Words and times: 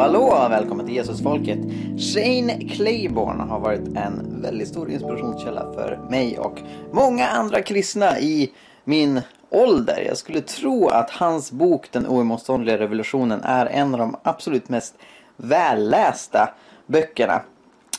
hallå! 0.00 0.46
Välkommen 0.50 0.86
till 0.86 0.94
Jesusfolket. 0.94 1.58
Shane 1.98 2.68
Claiborne 2.68 3.42
har 3.42 3.60
varit 3.60 3.96
en 3.96 4.42
väldigt 4.42 4.68
stor 4.68 4.90
inspirationskälla 4.90 5.72
för 5.72 5.98
mig 6.10 6.38
och 6.38 6.58
många 6.92 7.28
andra 7.28 7.62
kristna 7.62 8.20
i 8.20 8.52
min 8.84 9.20
ålder. 9.50 10.04
Jag 10.06 10.16
skulle 10.16 10.40
tro 10.40 10.88
att 10.88 11.10
hans 11.10 11.52
bok 11.52 11.92
Den 11.92 12.06
oemotståndliga 12.06 12.78
revolutionen 12.78 13.40
är 13.42 13.66
en 13.66 13.94
av 13.94 14.00
de 14.00 14.16
absolut 14.22 14.68
mest 14.68 14.94
vällästa 15.36 16.54
böckerna 16.86 17.42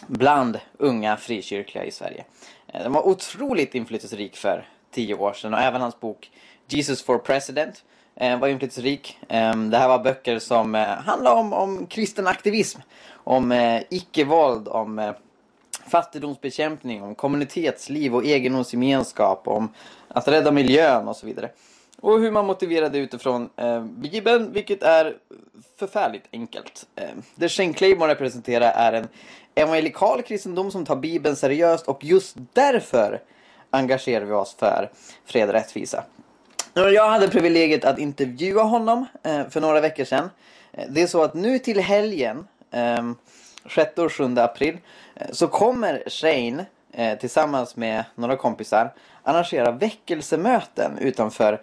bland 0.08 0.60
unga 0.78 1.18
frikyrkliga 1.18 1.86
i 1.86 1.92
Sverige. 1.92 2.26
Eh, 2.68 2.84
den 2.84 2.94
var 2.94 3.08
otroligt 3.08 3.76
inflytelserik 3.76 4.36
för 4.36 4.68
tio 4.92 5.16
år 5.16 5.34
sedan 5.34 5.54
och 5.54 5.60
även 5.60 5.82
hans 5.82 6.00
bok 6.00 6.32
Jesus 6.68 7.04
for 7.04 7.18
President 7.18 7.84
Eh, 8.16 8.40
var 8.40 8.48
inflytelserik. 8.48 9.18
Ehm, 9.30 9.70
det 9.70 9.78
här 9.78 9.88
var 9.88 10.00
böcker 10.00 10.40
som 10.40 10.76
eh, 10.76 10.88
handlade 10.88 11.40
om, 11.40 11.54
om 11.54 11.88
kristen 11.88 12.28
aktivism, 12.28 12.80
om 13.14 13.52
eh, 13.52 13.82
icke-våld, 13.90 14.68
om 14.68 15.14
fattigdomsbekämpning, 15.88 17.04
om 17.04 17.16
kommunitetsliv 17.16 18.16
och 18.16 18.26
egendomsgemenskap, 18.26 19.48
om 19.48 19.74
att 20.08 20.28
rädda 20.28 20.52
miljön 20.52 21.08
och 21.08 21.16
så 21.16 21.26
vidare. 21.26 21.50
Och 22.02 22.20
hur 22.20 22.32
man 22.32 22.46
motiverade 22.46 22.98
utifrån 22.98 23.50
eh, 23.56 23.84
Bibeln, 23.84 24.54
vilket 24.54 24.84
är 24.84 25.18
förfärligt 25.80 26.24
enkelt. 26.32 26.88
Eh, 26.96 27.10
det 27.36 27.50
Shane 27.50 27.74
Claiborne 27.74 28.14
representerar 28.14 28.72
är 28.72 28.94
en 28.94 29.08
evangelikal 29.56 30.22
kristendom 30.22 30.72
som 30.72 30.86
tar 30.86 30.96
Bibeln 30.96 31.36
seriöst 31.36 31.88
och 31.88 32.04
just 32.04 32.36
därför 32.54 33.22
engagerar 33.70 34.26
vi 34.26 34.34
oss 34.34 34.56
för 34.56 34.90
fred 35.26 35.50
och 35.50 35.54
rättvisa. 35.54 36.04
Jag 36.74 37.10
hade 37.10 37.28
privilegiet 37.28 37.86
att 37.86 38.00
intervjua 38.00 38.64
honom 38.64 39.06
eh, 39.24 39.50
för 39.50 39.62
några 39.62 39.82
veckor 39.82 40.04
sedan. 40.04 40.30
Eh, 40.74 40.86
det 40.90 41.02
är 41.02 41.08
så 41.08 41.24
att 41.24 41.34
nu 41.34 41.60
till 41.60 41.80
helgen, 41.80 42.48
ehm, 42.72 43.16
6 43.76 43.98
och 43.98 44.14
7 44.14 44.38
april, 44.38 44.78
eh, 45.16 45.28
så 45.32 45.48
kommer 45.48 46.04
Shane 46.08 46.66
tillsammans 47.20 47.76
med 47.76 48.04
några 48.16 48.36
kompisar 48.36 48.94
arrangera 49.24 49.72
väckelsemöten 49.72 50.98
utanför 50.98 51.62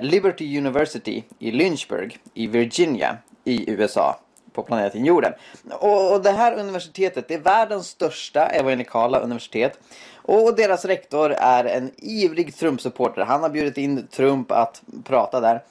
Liberty 0.00 0.58
University 0.58 1.24
i 1.38 1.50
Lynchburg 1.50 2.18
i 2.34 2.46
Virginia 2.46 3.16
i 3.44 3.70
USA 3.70 4.20
på 4.52 4.62
planeten 4.62 5.04
jorden. 5.04 5.32
Och, 5.70 6.12
och 6.12 6.22
det 6.22 6.30
här 6.30 6.58
universitetet 6.58 7.28
det 7.28 7.34
är 7.34 7.38
världens 7.38 7.86
största 7.86 8.46
evangelikala 8.46 9.18
universitet. 9.18 9.78
Och 10.14 10.56
deras 10.56 10.84
rektor 10.84 11.32
är 11.32 11.64
en 11.64 11.90
ivrig 11.96 12.56
Trump-supporter. 12.56 13.24
Han 13.24 13.42
har 13.42 13.50
bjudit 13.50 13.78
in 13.78 14.06
Trump 14.06 14.52
att 14.52 14.82
prata 15.04 15.40
där. 15.40 15.62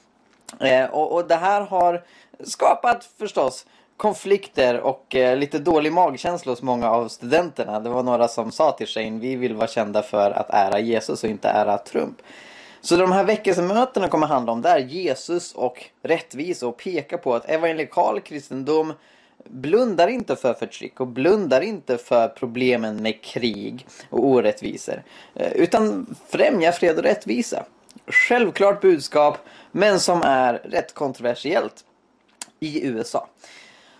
Eh, 0.60 0.90
och, 0.90 1.12
och 1.12 1.28
det 1.28 1.36
här 1.36 1.60
har 1.60 2.02
skapat 2.44 3.08
förstås 3.18 3.66
konflikter 3.96 4.80
och 4.80 5.16
eh, 5.16 5.36
lite 5.36 5.58
dålig 5.58 5.92
magkänsla 5.92 6.52
hos 6.52 6.62
många 6.62 6.90
av 6.90 7.08
studenterna. 7.08 7.80
Det 7.80 7.90
var 7.90 8.02
några 8.02 8.28
som 8.28 8.52
sa 8.52 8.72
till 8.72 8.86
Shane, 8.86 9.18
vi 9.18 9.36
vill 9.36 9.54
vara 9.54 9.68
kända 9.68 10.02
för 10.02 10.30
att 10.30 10.50
ära 10.50 10.78
Jesus 10.78 11.24
och 11.24 11.30
inte 11.30 11.48
ära 11.48 11.78
Trump. 11.78 12.22
Så 12.80 12.96
de 12.96 13.12
här 13.12 13.24
väckelsemötena 13.24 14.08
kommer 14.08 14.26
handla 14.26 14.52
om 14.52 14.62
där 14.62 14.78
Jesus 14.78 15.52
och 15.52 15.84
rättvisa 16.02 16.66
och 16.66 16.76
peka 16.76 17.18
på 17.18 17.34
att 17.34 17.50
evangelikal 17.50 18.20
kristendom 18.20 18.92
blundar 19.44 20.08
inte 20.08 20.36
för 20.36 20.54
förtryck 20.54 21.00
och 21.00 21.06
blundar 21.06 21.60
inte 21.60 21.98
för 21.98 22.28
problemen 22.28 23.02
med 23.02 23.22
krig 23.22 23.86
och 24.10 24.24
orättvisor. 24.24 25.02
Eh, 25.34 25.52
utan 25.52 26.16
främjar 26.28 26.72
fred 26.72 26.98
och 26.98 27.04
rättvisa. 27.04 27.64
Självklart 28.06 28.80
budskap, 28.80 29.38
men 29.72 30.00
som 30.00 30.22
är 30.22 30.54
rätt 30.54 30.94
kontroversiellt 30.94 31.84
i 32.60 32.86
USA. 32.86 33.28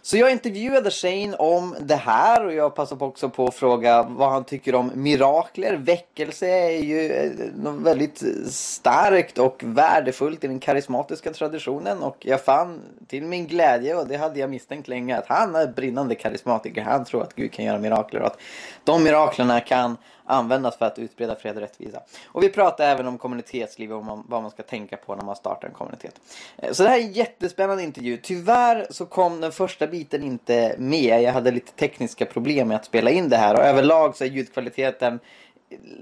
Så 0.02 0.16
jag 0.16 0.32
intervjuade 0.32 0.90
Shane 0.90 1.36
om 1.36 1.76
det 1.80 1.96
här 1.96 2.46
och 2.46 2.54
jag 2.54 2.74
passade 2.74 3.04
också 3.04 3.30
på 3.30 3.46
att 3.46 3.54
fråga 3.54 4.02
vad 4.02 4.30
han 4.30 4.44
tycker 4.44 4.74
om 4.74 4.90
mirakler. 4.94 5.76
Väckelse 5.76 6.46
är 6.46 6.82
ju 6.82 7.12
eh, 7.12 7.30
något 7.56 7.86
väldigt 7.86 8.22
starkt 8.52 9.38
och 9.38 9.62
värdefullt 9.66 10.44
i 10.44 10.46
den 10.46 10.58
karismatiska 10.58 11.32
traditionen 11.32 12.02
och 12.02 12.16
jag 12.20 12.44
fann 12.44 12.80
till 13.08 13.22
min 13.22 13.46
glädje 13.46 13.94
och 13.94 14.08
det 14.08 14.16
hade 14.16 14.40
jag 14.40 14.50
misstänkt 14.50 14.88
länge 14.88 15.18
att 15.18 15.26
han 15.26 15.54
är 15.54 15.66
brinnande 15.66 16.14
karismatiker. 16.14 16.82
Han 16.82 17.04
tror 17.04 17.22
att 17.22 17.34
Gud 17.34 17.52
kan 17.52 17.64
göra 17.64 17.78
mirakler 17.78 18.20
och 18.20 18.26
att 18.26 18.38
de 18.84 19.02
miraklerna 19.02 19.60
kan 19.60 19.96
användas 20.30 20.76
för 20.76 20.86
att 20.86 20.98
utbreda 20.98 21.36
fred 21.36 21.56
och 21.56 21.62
rättvisa. 21.62 22.00
Och 22.26 22.42
vi 22.42 22.48
pratar 22.48 22.84
även 22.84 23.06
om 23.06 23.18
kommunitetsliv 23.18 23.92
och 23.92 24.04
man, 24.04 24.24
vad 24.28 24.42
man 24.42 24.50
ska 24.50 24.62
tänka 24.62 24.96
på 24.96 25.14
när 25.14 25.24
man 25.24 25.36
startar 25.36 25.68
en 25.68 25.74
kommunitet. 25.74 26.20
Eh, 26.56 26.72
så 26.72 26.82
det 26.82 26.88
här 26.88 26.98
är 26.98 27.02
en 27.02 27.12
jättespännande 27.12 27.82
intervju. 27.82 28.16
Tyvärr 28.16 28.86
så 28.90 29.06
kom 29.06 29.40
den 29.40 29.52
första 29.52 29.86
biten 29.86 30.22
inte 30.22 30.74
med. 30.78 31.22
Jag 31.22 31.32
hade 31.32 31.50
lite 31.50 31.72
tekniska 31.72 32.26
problem 32.26 32.68
med 32.68 32.76
att 32.76 32.84
spela 32.84 33.10
in 33.10 33.28
det 33.28 33.36
här 33.36 33.54
och 33.54 33.64
överlag 33.64 34.16
så 34.16 34.24
är 34.24 34.28
ljudkvaliteten 34.28 35.20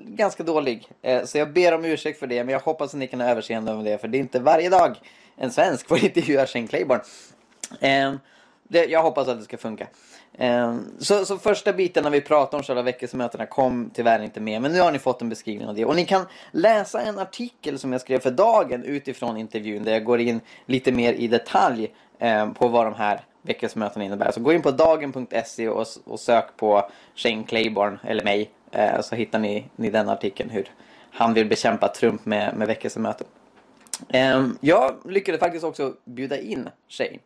ganska 0.07 0.43
dålig. 0.43 0.89
Eh, 1.03 1.25
så 1.25 1.39
jag 1.39 1.53
ber 1.53 1.75
om 1.75 1.85
ursäkt 1.85 2.19
för 2.19 2.27
det 2.27 2.45
men 2.45 2.53
jag 2.53 2.61
hoppas 2.61 2.95
att 2.95 2.99
ni 2.99 3.07
kan 3.07 3.21
ha 3.21 3.29
överseende 3.29 3.75
med 3.75 3.85
det 3.85 3.99
för 3.99 4.09
det 4.09 4.19
är 4.19 4.21
inte 4.21 4.41
varje 4.41 4.71
dag 4.71 5.01
en 5.37 5.51
svensk 5.51 5.89
får 5.89 5.99
intervjua 6.05 6.47
Shane 6.47 6.67
Claiborne. 6.67 7.03
Eh, 7.81 8.15
jag 8.89 9.03
hoppas 9.03 9.29
att 9.29 9.39
det 9.39 9.45
ska 9.45 9.57
funka. 9.57 9.87
Ehm, 10.41 10.85
så, 10.99 11.25
så 11.25 11.39
första 11.39 11.73
biten 11.73 12.05
när 12.05 12.11
vi 12.11 12.21
pratar 12.21 12.59
om 12.59 12.65
själva 12.65 12.83
veckosemötena 12.83 13.47
kom 13.47 13.91
tyvärr 13.95 14.23
inte 14.23 14.41
med. 14.41 14.63
Men 14.63 14.73
nu 14.73 14.81
har 14.81 14.93
ni 14.93 14.99
fått 14.99 15.23
en 15.23 15.29
beskrivning 15.29 15.69
av 15.69 15.75
det. 15.75 15.85
Och 15.85 15.97
ni 15.97 16.05
kan 16.05 16.27
läsa 16.51 17.01
en 17.01 17.19
artikel 17.19 17.79
som 17.79 17.93
jag 17.93 18.01
skrev 18.01 18.19
för 18.19 18.31
dagen 18.31 18.85
utifrån 18.85 19.37
intervjun. 19.37 19.85
Där 19.85 19.93
jag 19.93 20.05
går 20.05 20.21
in 20.21 20.41
lite 20.67 20.93
mer 20.93 21.13
i 21.13 21.29
detalj 21.29 21.93
eh, 22.19 22.53
på 22.53 22.69
vad 22.69 22.87
de 22.87 22.95
här 22.95 23.21
veckosmötena 23.43 24.05
innebär. 24.05 24.31
Så 24.31 24.41
gå 24.41 24.53
in 24.53 24.63
på 24.63 24.71
dagen.se 24.71 25.69
och, 25.69 25.87
och 26.05 26.21
sök 26.21 26.57
på 26.57 26.91
Shane 27.15 27.45
Claiborne 27.45 27.99
eller 28.05 28.25
mig. 28.25 28.51
Eh, 28.71 29.01
så 29.01 29.15
hittar 29.15 29.39
ni, 29.39 29.65
ni 29.77 29.91
den 29.91 30.09
artikeln 30.09 30.51
hur 30.51 30.69
han 31.11 31.35
vill 31.35 31.47
bekämpa 31.47 31.89
Trump 31.89 32.27
med, 32.27 32.57
med 32.57 32.67
veckosemöten. 32.67 33.27
Ehm, 34.09 34.59
jag 34.61 34.95
lyckades 35.05 35.41
faktiskt 35.41 35.65
också 35.65 35.95
bjuda 36.05 36.39
in 36.39 36.69
Shane. 36.89 37.19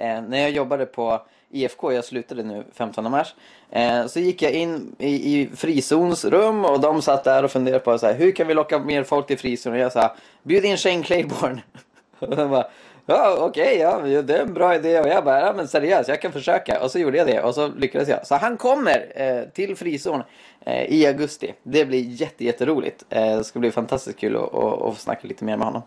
Eh, 0.00 0.22
när 0.22 0.38
jag 0.38 0.50
jobbade 0.50 0.86
på 0.86 1.22
IFK, 1.50 1.92
jag 1.92 2.04
slutade 2.04 2.42
nu 2.42 2.64
15 2.72 3.10
mars, 3.10 3.34
eh, 3.70 4.06
så 4.06 4.20
gick 4.20 4.42
jag 4.42 4.52
in 4.52 4.96
i, 4.98 5.40
i 5.40 5.48
frizons 5.56 6.24
rum 6.24 6.64
och 6.64 6.80
de 6.80 7.02
satt 7.02 7.24
där 7.24 7.42
och 7.44 7.50
funderade 7.50 7.84
på 7.84 7.98
så 7.98 8.06
här, 8.06 8.14
hur 8.14 8.32
kan 8.32 8.46
vi 8.46 8.54
locka 8.54 8.78
mer 8.78 9.04
folk 9.04 9.26
till 9.26 9.38
frizon? 9.38 9.72
Och 9.72 9.78
jag 9.78 9.92
sa, 9.92 10.16
bjud 10.42 10.64
in 10.64 10.76
Shane 10.76 11.02
Claiborne. 11.02 11.62
och 12.18 12.36
de 12.36 12.50
bara, 12.50 12.66
ja 13.06 13.36
okej, 13.40 13.78
ja, 13.78 14.00
det 14.22 14.36
är 14.36 14.42
en 14.42 14.54
bra 14.54 14.74
idé. 14.74 15.00
Och 15.00 15.08
jag 15.08 15.24
bara, 15.24 15.40
ja 15.40 15.52
men 15.52 15.68
seriöst, 15.68 16.08
jag 16.08 16.22
kan 16.22 16.32
försöka. 16.32 16.82
Och 16.82 16.90
så 16.90 16.98
gjorde 16.98 17.18
jag 17.18 17.26
det 17.26 17.42
och 17.42 17.54
så 17.54 17.68
lyckades 17.68 18.08
jag. 18.08 18.26
Så 18.26 18.34
han 18.34 18.56
kommer 18.56 19.12
eh, 19.14 19.48
till 19.52 19.76
frizon 19.76 20.22
eh, 20.60 20.84
i 20.84 21.06
augusti. 21.06 21.54
Det 21.62 21.84
blir 21.84 22.00
jätte, 22.00 22.44
jätteroligt. 22.44 23.04
Eh, 23.08 23.36
det 23.36 23.44
ska 23.44 23.58
bli 23.58 23.70
fantastiskt 23.70 24.18
kul 24.18 24.36
att, 24.36 24.54
att, 24.54 24.82
att 24.82 24.94
få 24.94 25.00
snacka 25.00 25.28
lite 25.28 25.44
mer 25.44 25.56
med 25.56 25.66
honom. 25.66 25.82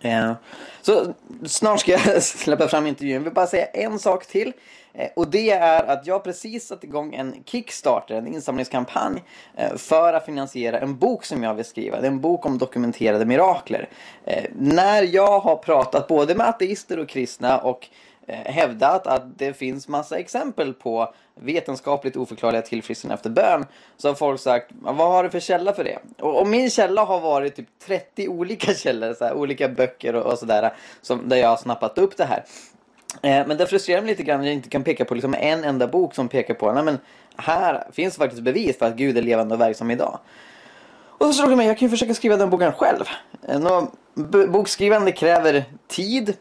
Eh, 0.00 0.32
så 0.82 1.14
snart 1.46 1.80
ska 1.80 1.92
jag 1.92 2.22
släppa 2.22 2.68
fram 2.68 2.86
intervjun. 2.86 3.14
Jag 3.14 3.20
vill 3.20 3.32
bara 3.32 3.46
säga 3.46 3.66
en 3.66 3.98
sak 3.98 4.26
till. 4.26 4.52
Eh, 4.94 5.08
och 5.16 5.30
det 5.30 5.50
är 5.50 5.84
att 5.84 6.06
jag 6.06 6.24
precis 6.24 6.66
satt 6.66 6.84
igång 6.84 7.14
en 7.14 7.34
Kickstarter, 7.44 8.14
en 8.14 8.26
insamlingskampanj 8.26 9.22
eh, 9.56 9.76
för 9.76 10.12
att 10.12 10.24
finansiera 10.26 10.78
en 10.78 10.98
bok 10.98 11.24
som 11.24 11.42
jag 11.42 11.54
vill 11.54 11.64
skriva. 11.64 12.00
Det 12.00 12.06
är 12.06 12.10
en 12.10 12.20
bok 12.20 12.46
om 12.46 12.58
dokumenterade 12.58 13.24
mirakler. 13.24 13.88
När 14.52 15.02
jag 15.02 15.40
har 15.40 15.56
pratat 15.56 16.08
både 16.08 16.34
med 16.34 16.48
ateister 16.48 16.98
och 16.98 17.08
kristna 17.08 17.58
och 17.58 17.88
Eh, 18.28 18.52
hävdat 18.52 19.06
att 19.06 19.38
det 19.38 19.54
finns 19.54 19.88
massa 19.88 20.18
exempel 20.18 20.74
på 20.74 21.14
vetenskapligt 21.34 22.16
oförklarliga 22.16 22.62
tillfrisknande 22.62 23.14
efter 23.14 23.30
bön. 23.30 23.66
Så 23.96 24.08
har 24.08 24.14
folk 24.14 24.40
sagt, 24.40 24.70
vad 24.80 25.08
har 25.08 25.24
du 25.24 25.30
för 25.30 25.40
källa 25.40 25.72
för 25.72 25.84
det? 25.84 25.98
Och, 26.20 26.40
och 26.40 26.46
min 26.46 26.70
källa 26.70 27.04
har 27.04 27.20
varit 27.20 27.56
typ 27.56 27.66
30 27.86 28.28
olika 28.28 28.74
källor, 28.74 29.14
så 29.14 29.24
här, 29.24 29.34
olika 29.34 29.68
böcker 29.68 30.14
och, 30.14 30.32
och 30.32 30.38
sådär, 30.38 30.72
där 31.24 31.36
jag 31.36 31.48
har 31.48 31.56
snappat 31.56 31.98
upp 31.98 32.16
det 32.16 32.24
här. 32.24 32.44
Eh, 33.22 33.46
men 33.46 33.56
det 33.56 33.66
frustrerar 33.66 34.00
mig 34.00 34.10
lite 34.10 34.22
grann 34.22 34.40
att 34.40 34.46
jag 34.46 34.54
inte 34.54 34.68
kan 34.68 34.84
peka 34.84 35.04
på 35.04 35.14
liksom 35.14 35.34
en 35.34 35.64
enda 35.64 35.86
bok 35.86 36.14
som 36.14 36.28
pekar 36.28 36.54
på, 36.54 36.72
nej 36.72 36.84
men 36.84 36.98
här 37.36 37.86
finns 37.92 38.16
faktiskt 38.16 38.42
bevis 38.42 38.78
för 38.78 38.86
att 38.86 38.96
Gud 38.96 39.18
är 39.18 39.22
levande 39.22 39.54
och 39.54 39.60
verksam 39.60 39.90
idag. 39.90 40.18
Och 41.18 41.26
så 41.26 41.32
slog 41.32 41.50
det 41.50 41.56
mig, 41.56 41.66
jag 41.66 41.78
kan 41.78 41.86
ju 41.86 41.90
försöka 41.90 42.14
skriva 42.14 42.36
den 42.36 42.50
boken 42.50 42.72
själv. 42.72 43.04
Eh, 43.48 43.60
nå, 43.60 43.90
Bokskrivande 44.48 45.12
kräver 45.12 45.64
tid. 45.88 46.36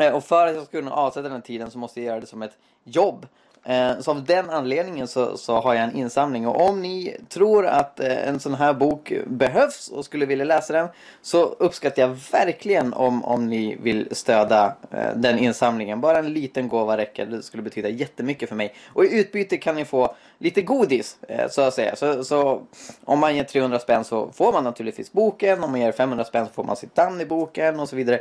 Eh, 0.00 0.12
och 0.12 0.24
för 0.24 0.46
att 0.46 0.54
jag 0.54 0.64
ska 0.66 0.78
kunna 0.78 0.92
avsätta 0.92 1.28
den 1.28 1.42
tiden 1.42 1.70
så 1.70 1.78
måste 1.78 2.00
jag 2.00 2.06
göra 2.06 2.20
det 2.20 2.26
som 2.26 2.42
ett 2.42 2.58
jobb. 2.84 3.26
Eh, 3.66 3.98
så 4.00 4.10
av 4.10 4.24
den 4.24 4.50
anledningen 4.50 5.08
så, 5.08 5.36
så 5.36 5.60
har 5.60 5.74
jag 5.74 5.84
en 5.84 5.96
insamling. 5.96 6.46
Och 6.46 6.68
om 6.68 6.82
ni 6.82 7.16
tror 7.28 7.66
att 7.66 8.00
eh, 8.00 8.28
en 8.28 8.40
sån 8.40 8.54
här 8.54 8.74
bok 8.74 9.12
behövs 9.26 9.88
och 9.88 10.04
skulle 10.04 10.26
vilja 10.26 10.44
läsa 10.44 10.72
den 10.72 10.88
så 11.22 11.42
uppskattar 11.44 12.02
jag 12.02 12.16
verkligen 12.32 12.94
om, 12.94 13.24
om 13.24 13.46
ni 13.46 13.76
vill 13.76 14.08
stödja 14.10 14.74
den 15.14 15.38
insamlingen. 15.38 16.00
Bara 16.00 16.18
en 16.18 16.32
liten 16.32 16.68
gåva 16.68 16.96
räcker. 16.96 17.26
Det 17.26 17.42
skulle 17.42 17.62
betyda 17.62 17.88
jättemycket 17.88 18.48
för 18.48 18.56
mig. 18.56 18.74
Och 18.92 19.04
i 19.04 19.20
utbyte 19.20 19.56
kan 19.56 19.74
ni 19.74 19.84
få 19.84 20.14
lite 20.38 20.62
godis 20.62 21.16
så 21.50 21.62
att 21.62 21.74
säga. 21.74 21.96
Så, 21.96 22.24
så 22.24 22.62
om 23.04 23.18
man 23.18 23.36
ger 23.36 23.44
300 23.44 23.78
spänn 23.78 24.04
så 24.04 24.32
får 24.32 24.52
man 24.52 24.64
naturligtvis 24.64 25.12
boken. 25.12 25.64
Om 25.64 25.70
man 25.70 25.80
ger 25.80 25.92
500 25.92 26.24
spänn 26.24 26.46
så 26.46 26.52
får 26.52 26.64
man 26.64 26.76
sitt 26.76 26.96
namn 26.96 27.20
i 27.20 27.26
boken 27.26 27.80
och 27.80 27.88
så 27.88 27.96
vidare 27.96 28.20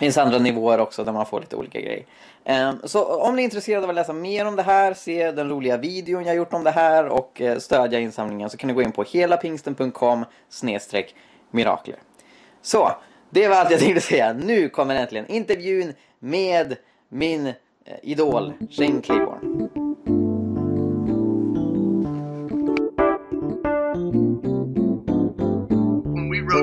finns 0.00 0.18
andra 0.18 0.38
nivåer 0.38 0.80
också 0.80 1.04
där 1.04 1.12
man 1.12 1.26
får 1.26 1.40
lite 1.40 1.56
olika 1.56 1.80
grejer. 1.80 2.04
Ehm, 2.44 2.76
så 2.84 3.04
om 3.04 3.36
ni 3.36 3.42
är 3.42 3.44
intresserade 3.44 3.84
av 3.84 3.90
att 3.90 3.96
läsa 3.96 4.12
mer 4.12 4.46
om 4.46 4.56
det 4.56 4.62
här, 4.62 4.94
se 4.94 5.30
den 5.30 5.48
roliga 5.48 5.76
videon 5.76 6.24
jag 6.24 6.36
gjort 6.36 6.52
om 6.52 6.64
det 6.64 6.70
här 6.70 7.06
och 7.06 7.40
eh, 7.40 7.58
stödja 7.58 8.00
insamlingen 8.00 8.50
så 8.50 8.56
kan 8.56 8.68
ni 8.68 8.74
gå 8.74 8.82
in 8.82 8.92
på 8.92 9.02
helapingsten.com 9.02 10.24
mirakler. 11.50 11.96
Så, 12.62 12.90
det 13.30 13.48
var 13.48 13.56
allt 13.56 13.70
jag 13.70 13.80
tänkte 13.80 14.00
säga. 14.00 14.32
Nu 14.32 14.68
kommer 14.68 14.94
äntligen 14.94 15.26
intervjun 15.26 15.94
med 16.18 16.76
min 17.08 17.46
eh, 17.46 17.54
idol 18.02 18.52
Shane 18.70 19.02
Claiborne. 19.02 19.79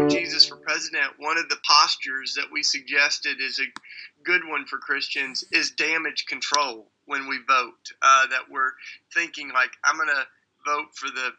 Jesus 0.10 0.46
for 0.46 0.58
president, 0.58 1.14
one 1.18 1.38
of 1.38 1.50
the 1.50 1.58
postures 1.70 2.36
that 2.36 2.52
we 2.52 2.64
suggested 2.64 3.38
is 3.42 3.60
a 3.60 4.24
good 4.24 4.42
one 4.48 4.66
for 4.66 4.78
Christians 4.78 5.44
is 5.52 5.72
damage 5.72 6.26
control 6.26 6.88
when 7.06 7.28
we 7.28 7.40
vote. 7.48 7.92
Uh, 8.02 8.28
that 8.28 8.50
we're 8.50 8.72
thinking 9.14 9.52
like, 9.54 9.72
I'm 9.84 9.96
going 9.96 10.10
to 10.10 10.26
vote 10.66 10.88
for 10.96 11.08
the 11.10 11.32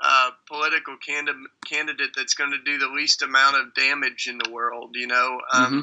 uh, 0.00 0.30
political 0.46 0.96
candid- 0.96 1.36
candidate 1.66 2.10
that's 2.14 2.34
going 2.34 2.52
to 2.52 2.62
do 2.64 2.78
the 2.78 2.88
least 2.88 3.22
amount 3.22 3.56
of 3.56 3.74
damage 3.74 4.28
in 4.28 4.38
the 4.38 4.50
world, 4.50 4.90
you 4.94 5.06
know? 5.06 5.40
Um, 5.52 5.64
mm-hmm. 5.64 5.80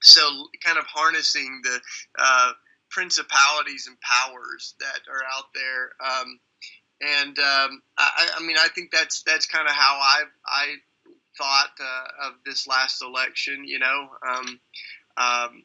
So, 0.00 0.22
kind 0.62 0.78
of 0.78 0.84
harnessing 0.86 1.60
the 1.62 1.80
uh, 2.18 2.52
principalities 2.90 3.86
and 3.88 3.96
powers 4.00 4.74
that 4.80 5.00
are 5.10 5.24
out 5.36 5.46
there. 5.54 5.90
Um, 6.04 6.40
and 7.00 7.38
um, 7.38 7.82
I, 7.98 8.28
I, 8.38 8.42
mean, 8.42 8.56
I 8.58 8.68
think 8.74 8.90
that's 8.90 9.22
that's 9.22 9.46
kind 9.46 9.66
of 9.66 9.74
how 9.74 9.98
I 10.00 10.22
I 10.46 10.74
thought 11.36 11.70
uh, 11.80 12.28
of 12.28 12.34
this 12.44 12.66
last 12.66 13.02
election. 13.02 13.64
You 13.66 13.78
know, 13.78 14.08
um, 14.28 14.60
um, 15.16 15.62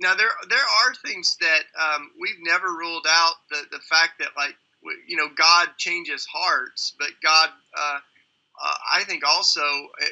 now 0.00 0.14
there 0.14 0.30
there 0.48 0.58
are 0.58 0.94
things 1.06 1.36
that 1.40 1.62
um, 1.80 2.10
we've 2.20 2.42
never 2.42 2.66
ruled 2.66 3.06
out. 3.08 3.34
The 3.50 3.62
the 3.72 3.80
fact 3.80 4.18
that 4.20 4.30
like 4.36 4.56
you 5.06 5.16
know 5.16 5.28
God 5.36 5.70
changes 5.76 6.26
hearts, 6.26 6.94
but 6.98 7.08
God. 7.22 7.50
Uh, 7.76 7.98
uh, 8.64 8.74
I 8.94 9.02
think 9.02 9.24
also 9.26 9.64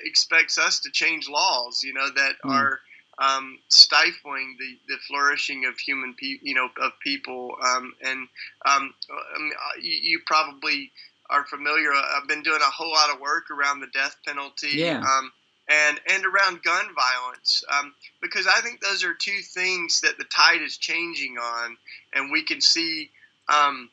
expects 0.04 0.58
us 0.58 0.80
to 0.80 0.90
change 0.90 1.28
laws, 1.28 1.84
you 1.84 1.94
know, 1.94 2.10
that 2.10 2.34
mm. 2.44 2.50
are 2.50 2.80
um, 3.18 3.58
stifling 3.68 4.56
the, 4.58 4.94
the 4.94 4.98
flourishing 5.06 5.66
of 5.66 5.78
human, 5.78 6.14
pe- 6.14 6.40
you 6.42 6.54
know, 6.54 6.68
of 6.80 6.92
people. 7.02 7.56
Um, 7.62 7.94
and 8.02 8.28
um, 8.64 8.94
I 9.36 9.38
mean, 9.38 9.52
uh, 9.52 9.80
you, 9.80 9.98
you, 10.02 10.20
probably 10.26 10.90
are 11.32 11.44
familiar, 11.46 11.90
I've 11.92 12.28
been 12.28 12.42
doing 12.42 12.60
a 12.60 12.70
whole 12.70 12.92
lot 12.92 13.12
of 13.12 13.20
work 13.20 13.50
around 13.50 13.80
the 13.80 13.88
death 13.88 14.16
penalty. 14.26 14.70
Yeah. 14.74 15.00
Um, 15.00 15.32
and, 15.68 16.00
and 16.10 16.24
around 16.26 16.62
gun 16.62 16.84
violence, 16.94 17.64
um, 17.72 17.94
because 18.20 18.46
I 18.46 18.60
think 18.60 18.80
those 18.80 19.04
are 19.04 19.14
two 19.14 19.40
things 19.40 20.00
that 20.02 20.18
the 20.18 20.24
tide 20.24 20.60
is 20.60 20.76
changing 20.76 21.38
on, 21.38 21.76
and 22.12 22.30
we 22.30 22.42
can 22.42 22.60
see 22.60 23.10
um, 23.48 23.88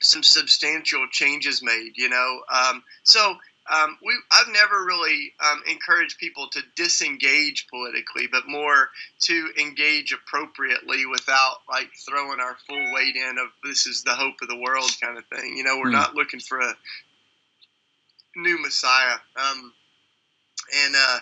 some 0.00 0.22
substantial 0.22 1.06
changes 1.10 1.62
made. 1.62 1.92
You 1.96 2.08
know, 2.08 2.40
um, 2.52 2.82
so 3.04 3.36
um, 3.72 3.98
we, 4.04 4.14
I've 4.32 4.52
never 4.52 4.84
really 4.84 5.32
um, 5.44 5.62
encouraged 5.68 6.18
people 6.18 6.48
to 6.52 6.60
disengage 6.76 7.66
politically, 7.68 8.28
but 8.30 8.44
more 8.46 8.90
to 9.22 9.50
engage 9.58 10.12
appropriately 10.12 11.06
without 11.06 11.58
like 11.68 11.90
throwing 12.08 12.40
our 12.40 12.56
full 12.66 12.92
weight 12.94 13.16
in 13.16 13.36
of 13.38 13.48
this 13.64 13.86
is 13.86 14.02
the 14.02 14.14
hope 14.14 14.34
of 14.42 14.48
the 14.48 14.58
world 14.58 14.90
kind 15.00 15.18
of 15.18 15.24
thing. 15.26 15.56
You 15.56 15.64
know, 15.64 15.78
we're 15.78 15.90
mm. 15.90 15.92
not 15.92 16.14
looking 16.14 16.40
for 16.40 16.60
a 16.60 16.74
new 18.36 18.60
Messiah. 18.62 19.16
Um, 19.36 19.72
and 20.84 20.94
uh, 20.96 21.18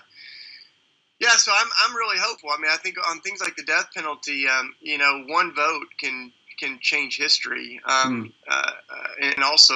yeah, 1.21 1.37
so 1.37 1.53
I'm 1.55 1.69
I'm 1.85 1.97
really 1.97 2.19
hopeful. 2.19 2.51
I 2.51 2.61
mean, 2.61 2.71
I 2.71 2.77
think 2.77 2.97
on 3.11 3.21
things 3.21 3.41
like 3.41 3.57
the 3.57 3.63
death 3.63 3.89
penalty, 3.95 4.47
um, 4.49 4.75
you 4.81 4.99
know, 4.99 5.25
one 5.29 5.55
vote 5.55 5.87
can 5.99 6.33
can 6.59 6.79
change 6.81 7.17
history, 7.17 7.81
um, 7.85 8.33
mm. 8.49 8.53
uh, 8.53 8.73
and 9.21 9.45
also 9.45 9.75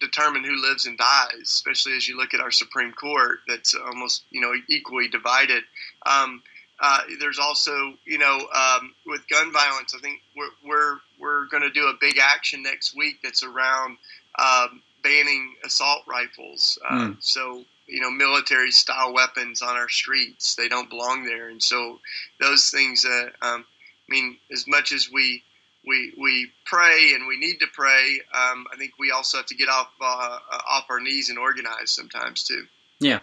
determine 0.00 0.44
who 0.44 0.60
lives 0.60 0.86
and 0.86 0.98
dies, 0.98 1.42
especially 1.42 1.96
as 1.96 2.06
you 2.06 2.16
look 2.16 2.34
at 2.34 2.40
our 2.40 2.50
Supreme 2.50 2.92
Court 2.92 3.40
that's 3.48 3.74
almost 3.74 4.24
you 4.30 4.40
know 4.40 4.52
equally 4.68 5.08
divided. 5.08 5.64
Um, 6.04 6.42
uh, 6.78 7.00
there's 7.20 7.38
also 7.38 7.94
you 8.04 8.18
know 8.18 8.46
um, 8.54 8.94
with 9.06 9.26
gun 9.28 9.52
violence, 9.52 9.94
I 9.94 10.00
think 10.00 10.20
we're 10.36 10.50
we're 10.64 10.98
we're 11.18 11.46
going 11.46 11.62
to 11.62 11.70
do 11.70 11.86
a 11.86 11.94
big 12.00 12.18
action 12.18 12.62
next 12.62 12.94
week 12.96 13.16
that's 13.22 13.42
around 13.42 13.96
um, 14.38 14.82
banning 15.02 15.54
assault 15.64 16.02
rifles. 16.06 16.78
Uh, 16.88 17.08
mm. 17.08 17.16
So 17.20 17.64
you 17.86 18.00
know 18.00 18.10
military 18.10 18.72
style 18.72 19.14
weapons 19.14 19.62
on 19.62 19.76
our 19.76 19.88
streets 19.88 20.56
they 20.56 20.68
don't 20.68 20.90
belong 20.90 21.24
there, 21.24 21.48
and 21.48 21.62
so 21.62 22.00
those 22.40 22.70
things. 22.70 23.04
Uh, 23.04 23.28
um, 23.42 23.64
I 24.08 24.12
mean, 24.12 24.36
as 24.52 24.68
much 24.68 24.92
as 24.92 25.10
we 25.10 25.42
we 25.86 26.12
we 26.18 26.50
pray 26.64 27.12
and 27.14 27.26
we 27.26 27.38
need 27.38 27.58
to 27.60 27.66
pray. 27.72 28.20
Um, 28.34 28.66
I 28.72 28.76
think 28.76 28.92
we 28.98 29.10
also 29.10 29.38
have 29.38 29.46
to 29.46 29.54
get 29.54 29.68
off 29.68 29.90
uh, 30.00 30.38
off 30.68 30.86
our 30.90 31.00
knees 31.00 31.30
and 31.30 31.38
organize 31.38 31.90
sometimes 31.90 32.42
too. 32.42 32.66
Yeah, 32.98 33.20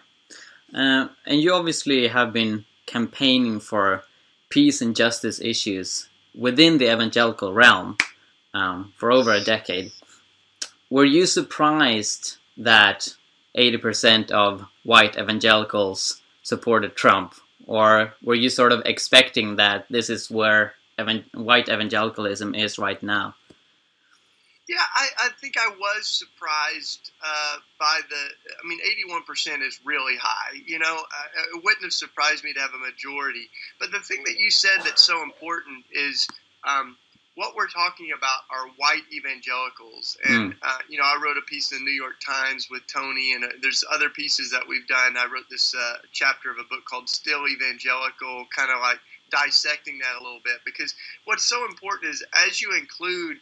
uh, 0.72 1.08
and 1.26 1.40
you 1.40 1.52
obviously 1.52 2.08
have 2.08 2.32
been 2.32 2.64
campaigning 2.86 3.60
for 3.60 4.04
peace 4.48 4.80
and 4.80 4.94
justice 4.96 5.40
issues 5.40 6.08
within 6.34 6.78
the 6.78 6.92
evangelical 6.92 7.52
realm 7.52 7.96
um, 8.52 8.92
for 8.96 9.12
over 9.12 9.32
a 9.32 9.42
decade. 9.42 9.92
Were 10.90 11.04
you 11.04 11.26
surprised 11.26 12.36
that 12.56 13.14
80% 13.56 14.30
of 14.30 14.66
white 14.84 15.18
evangelicals 15.18 16.20
supported 16.42 16.94
Trump? 16.94 17.34
Or 17.66 18.14
were 18.22 18.34
you 18.34 18.50
sort 18.50 18.72
of 18.72 18.82
expecting 18.84 19.56
that 19.56 19.86
this 19.88 20.10
is 20.10 20.30
where 20.30 20.74
evan- 20.98 21.24
white 21.34 21.68
evangelicalism 21.68 22.54
is 22.54 22.78
right 22.78 23.02
now? 23.02 23.34
Yeah, 24.66 24.76
I, 24.94 25.26
I 25.26 25.28
think 25.42 25.58
I 25.58 25.68
was 25.68 26.06
surprised 26.06 27.10
uh, 27.22 27.56
by 27.78 28.00
the. 28.08 28.16
I 28.16 28.66
mean, 28.66 28.78
eighty-one 28.80 29.22
percent 29.24 29.62
is 29.62 29.78
really 29.84 30.16
high. 30.16 30.56
You 30.64 30.78
know, 30.78 30.96
uh, 30.96 31.56
it 31.56 31.62
wouldn't 31.62 31.82
have 31.82 31.92
surprised 31.92 32.44
me 32.44 32.54
to 32.54 32.60
have 32.60 32.70
a 32.72 32.78
majority. 32.78 33.50
But 33.78 33.92
the 33.92 34.00
thing 34.00 34.22
that 34.24 34.38
you 34.38 34.50
said 34.50 34.78
that's 34.82 35.02
so 35.02 35.22
important 35.22 35.84
is 35.92 36.26
um, 36.66 36.96
what 37.34 37.54
we're 37.54 37.68
talking 37.68 38.08
about 38.16 38.40
are 38.50 38.68
white 38.78 39.02
evangelicals. 39.12 40.16
And, 40.24 40.54
mm. 40.54 40.56
uh, 40.62 40.78
you 40.88 40.96
know, 40.96 41.04
I 41.04 41.20
wrote 41.22 41.36
a 41.36 41.42
piece 41.42 41.72
in 41.72 41.78
the 41.80 41.84
New 41.84 41.90
York 41.90 42.20
Times 42.24 42.68
with 42.70 42.86
Tony, 42.86 43.34
and 43.34 43.44
uh, 43.44 43.48
there's 43.60 43.84
other 43.92 44.08
pieces 44.08 44.50
that 44.52 44.62
we've 44.66 44.86
done. 44.86 45.18
I 45.18 45.26
wrote 45.26 45.44
this 45.50 45.74
uh, 45.74 45.96
chapter 46.12 46.50
of 46.50 46.56
a 46.56 46.64
book 46.70 46.86
called 46.88 47.10
Still 47.10 47.46
Evangelical, 47.46 48.46
kind 48.56 48.70
of 48.70 48.80
like 48.80 49.00
dissecting 49.30 49.98
that 49.98 50.20
a 50.20 50.22
little 50.22 50.40
bit 50.44 50.56
because 50.64 50.94
what's 51.24 51.44
so 51.44 51.64
important 51.64 52.12
is 52.12 52.24
as 52.46 52.60
you 52.60 52.76
include 52.76 53.38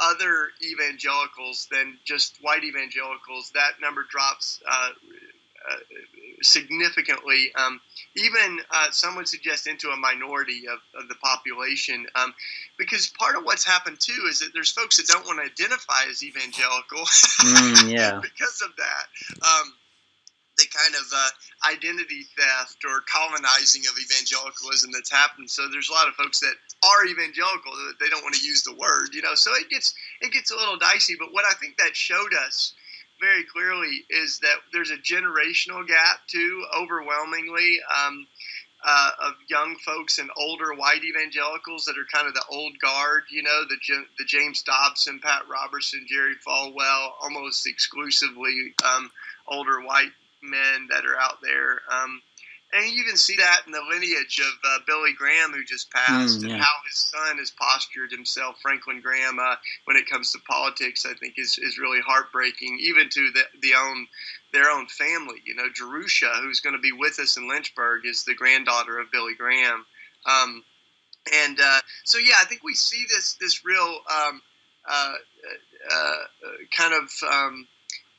other 0.00 0.50
evangelicals 0.62 1.68
than 1.70 1.98
just 2.04 2.38
white 2.40 2.64
evangelicals, 2.64 3.50
that 3.54 3.80
number 3.80 4.04
drops 4.10 4.60
uh, 4.68 4.90
uh, 5.70 5.76
significantly. 6.42 7.52
Um, 7.54 7.80
even 8.16 8.60
uh, 8.70 8.90
some 8.90 9.16
would 9.16 9.28
suggest 9.28 9.66
into 9.66 9.88
a 9.88 9.96
minority 9.96 10.64
of, 10.68 10.78
of 11.00 11.08
the 11.08 11.14
population, 11.16 12.06
um, 12.16 12.34
because 12.76 13.10
part 13.18 13.36
of 13.36 13.44
what's 13.44 13.64
happened 13.64 13.98
too 14.00 14.26
is 14.28 14.40
that 14.40 14.50
there's 14.52 14.70
folks 14.70 14.96
that 14.96 15.06
don't 15.06 15.24
want 15.26 15.38
to 15.38 15.50
identify 15.50 16.08
as 16.10 16.22
evangelical 16.22 16.98
mm, 16.98 17.92
yeah. 17.92 18.20
because 18.22 18.62
of 18.62 18.74
that. 18.76 19.06
Um, 19.42 19.74
the 20.56 20.66
kind 20.70 20.94
of 20.94 21.06
uh, 21.12 21.30
identity 21.72 22.22
theft 22.36 22.84
or 22.84 23.02
colonizing 23.10 23.82
of 23.86 23.98
evangelicalism 23.98 24.90
that's 24.92 25.10
happened. 25.10 25.50
So 25.50 25.68
there's 25.70 25.88
a 25.88 25.92
lot 25.92 26.08
of 26.08 26.14
folks 26.14 26.40
that 26.40 26.54
are 26.82 27.06
evangelical 27.06 27.72
that 27.72 27.98
they 28.00 28.08
don't 28.08 28.22
want 28.22 28.34
to 28.34 28.46
use 28.46 28.62
the 28.62 28.74
word, 28.74 29.10
you 29.12 29.22
know. 29.22 29.34
So 29.34 29.50
it 29.54 29.68
gets 29.70 29.94
it 30.20 30.32
gets 30.32 30.50
a 30.50 30.56
little 30.56 30.76
dicey. 30.76 31.14
But 31.18 31.32
what 31.32 31.44
I 31.44 31.54
think 31.54 31.76
that 31.78 31.96
showed 31.96 32.34
us 32.46 32.74
very 33.20 33.44
clearly 33.44 34.04
is 34.10 34.40
that 34.40 34.56
there's 34.72 34.90
a 34.90 34.98
generational 34.98 35.86
gap 35.86 36.26
too, 36.28 36.64
overwhelmingly. 36.76 37.80
Um, 37.90 38.26
uh, 38.86 39.10
of 39.22 39.32
young 39.48 39.76
folks 39.76 40.18
and 40.18 40.28
older 40.36 40.74
white 40.74 41.02
evangelicals 41.04 41.86
that 41.86 41.96
are 41.96 42.04
kind 42.12 42.28
of 42.28 42.34
the 42.34 42.44
old 42.50 42.78
guard, 42.78 43.22
you 43.30 43.42
know, 43.42 43.64
the 43.66 43.76
the 44.18 44.24
James 44.26 44.62
Dobson, 44.62 45.20
Pat 45.20 45.48
Robertson, 45.48 46.04
Jerry 46.06 46.34
Falwell, 46.46 47.12
almost 47.22 47.66
exclusively 47.66 48.74
um, 48.84 49.10
older 49.48 49.80
white 49.80 50.12
men 50.44 50.88
that 50.90 51.04
are 51.06 51.18
out 51.18 51.38
there. 51.42 51.80
Um, 51.90 52.22
and 52.74 52.86
you 52.86 53.04
even 53.04 53.16
see 53.16 53.36
that 53.36 53.62
in 53.66 53.72
the 53.72 53.82
lineage 53.88 54.40
of 54.40 54.52
uh, 54.64 54.78
Billy 54.84 55.12
Graham, 55.16 55.52
who 55.52 55.64
just 55.64 55.92
passed, 55.92 56.40
mm, 56.40 56.48
yeah. 56.48 56.54
and 56.54 56.62
how 56.62 56.72
his 56.84 56.98
son 56.98 57.38
has 57.38 57.52
postured 57.52 58.10
himself. 58.10 58.56
Franklin 58.60 59.00
Graham, 59.00 59.38
uh, 59.38 59.54
when 59.84 59.96
it 59.96 60.08
comes 60.10 60.32
to 60.32 60.38
politics, 60.40 61.06
I 61.06 61.14
think 61.14 61.34
is, 61.38 61.56
is 61.58 61.78
really 61.78 62.00
heartbreaking, 62.00 62.78
even 62.80 63.08
to 63.10 63.30
the, 63.32 63.42
the 63.62 63.74
own 63.74 64.08
their 64.52 64.70
own 64.70 64.86
family. 64.88 65.38
You 65.44 65.54
know, 65.54 65.68
Jerushah, 65.68 66.42
who's 66.42 66.60
going 66.60 66.74
to 66.74 66.80
be 66.82 66.92
with 66.92 67.18
us 67.20 67.36
in 67.36 67.48
Lynchburg, 67.48 68.06
is 68.06 68.24
the 68.24 68.34
granddaughter 68.34 68.98
of 68.98 69.12
Billy 69.12 69.34
Graham. 69.34 69.86
Um, 70.26 70.64
and 71.32 71.58
uh, 71.60 71.80
so, 72.04 72.18
yeah, 72.18 72.34
I 72.40 72.44
think 72.44 72.64
we 72.64 72.74
see 72.74 73.04
this 73.08 73.34
this 73.40 73.64
real 73.64 74.00
um, 74.10 74.42
uh, 74.88 75.14
uh, 75.90 76.16
kind 76.76 76.94
of 76.94 77.10
um, 77.30 77.68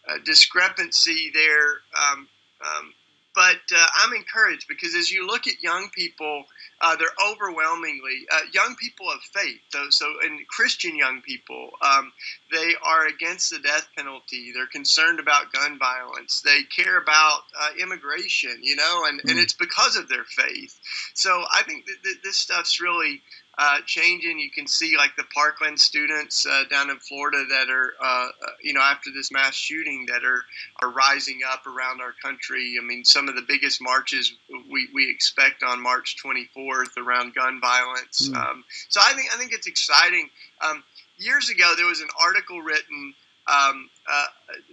uh, 0.07 0.17
discrepancy 0.23 1.31
there. 1.33 1.81
Um, 1.95 2.27
um, 2.61 2.93
but 3.35 3.59
uh, 3.75 3.87
I'm 3.97 4.13
encouraged 4.13 4.67
because 4.69 4.95
as 4.95 5.11
you 5.11 5.27
look 5.27 5.45
at 5.45 5.61
young 5.61 5.89
people, 5.93 6.45
uh, 6.79 6.95
they're 6.95 7.07
overwhelmingly 7.29 8.25
uh, 8.31 8.39
young 8.53 8.77
people 8.79 9.09
of 9.11 9.19
faith. 9.21 9.59
So, 9.69 9.89
so 9.89 10.05
and 10.23 10.47
Christian 10.47 10.95
young 10.95 11.21
people, 11.21 11.71
um, 11.81 12.13
they 12.51 12.75
are 12.81 13.07
against 13.07 13.49
the 13.51 13.59
death 13.59 13.89
penalty. 13.97 14.53
They're 14.53 14.67
concerned 14.67 15.19
about 15.19 15.51
gun 15.51 15.77
violence. 15.77 16.41
They 16.41 16.63
care 16.63 16.97
about 16.97 17.41
uh, 17.59 17.71
immigration, 17.81 18.59
you 18.61 18.77
know, 18.77 19.03
and, 19.05 19.21
mm. 19.21 19.29
and 19.29 19.39
it's 19.39 19.53
because 19.53 19.97
of 19.97 20.07
their 20.07 20.23
faith. 20.23 20.79
So 21.13 21.43
I 21.53 21.63
think 21.63 21.85
that, 21.87 21.97
that 22.03 22.15
this 22.23 22.37
stuff's 22.37 22.79
really 22.79 23.21
uh, 23.57 23.77
changing. 23.85 24.39
You 24.39 24.51
can 24.51 24.67
see 24.67 24.97
like 24.97 25.15
the 25.15 25.23
Parkland 25.33 25.79
students 25.79 26.45
uh, 26.45 26.63
down 26.69 26.89
in 26.89 26.97
Florida 26.97 27.45
that 27.49 27.69
are, 27.69 27.93
uh, 28.01 28.05
uh, 28.05 28.49
you 28.61 28.73
know, 28.73 28.81
after 28.81 29.11
this 29.11 29.31
mass 29.31 29.55
shooting 29.55 30.07
that 30.07 30.23
are 30.25 30.43
are 30.81 30.89
rising 30.89 31.39
up 31.47 31.65
around 31.65 32.01
our 32.01 32.13
country. 32.21 32.75
I 32.81 32.85
mean, 32.85 33.05
some 33.05 33.29
of 33.29 33.35
the 33.35 33.43
biggest 33.47 33.81
marches 33.81 34.33
we, 34.69 34.89
we 34.93 35.09
expect 35.09 35.63
on 35.63 35.81
March 35.81 36.17
24th 36.23 36.97
around 36.97 37.33
gun 37.33 37.61
violence. 37.61 38.29
Mm. 38.29 38.35
Um, 38.35 38.65
so 38.89 38.99
I 39.03 39.13
think 39.13 39.33
I 39.33 39.37
think 39.37 39.53
it's 39.53 39.67
exciting. 39.67 40.29
Um, 40.61 40.83
years 41.17 41.49
ago, 41.49 41.73
there 41.77 41.87
was 41.87 42.01
an 42.01 42.09
article 42.21 42.61
written. 42.61 43.13
Um, 43.47 43.91
uh, 44.11 44.25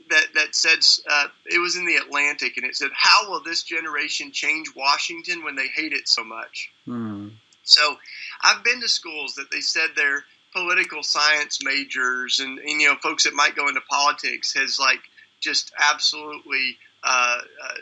that 0.09 0.27
that 0.35 0.55
said 0.55 0.79
uh, 1.11 1.29
it 1.45 1.59
was 1.59 1.77
in 1.77 1.85
the 1.85 1.97
Atlantic, 1.97 2.57
and 2.57 2.65
it 2.65 2.75
said, 2.75 2.89
"How 2.95 3.31
will 3.31 3.43
this 3.43 3.63
generation 3.63 4.33
change 4.33 4.69
Washington 4.75 5.45
when 5.45 5.57
they 5.57 5.69
hate 5.69 5.93
it 5.93 6.09
so 6.09 6.25
much?" 6.25 6.71
Mm. 6.89 7.33
So 7.65 7.97
I've 8.43 8.65
been 8.65 8.81
to 8.81 8.89
schools 8.89 9.35
that 9.35 9.51
they 9.51 9.61
said 9.61 9.91
they're 9.97 10.25
political 10.53 11.03
science 11.03 11.61
majors 11.65 12.41
and, 12.41 12.59
and 12.59 12.81
you 12.81 12.89
know 12.89 12.97
folks 12.97 13.25
that 13.25 13.35
might 13.35 13.57
go 13.57 13.69
into 13.69 13.81
politics 13.89 14.53
has 14.55 14.79
like 14.79 15.01
just 15.41 15.73
absolutely 15.79 16.77
uh, 17.03 17.39
uh, 17.65 17.75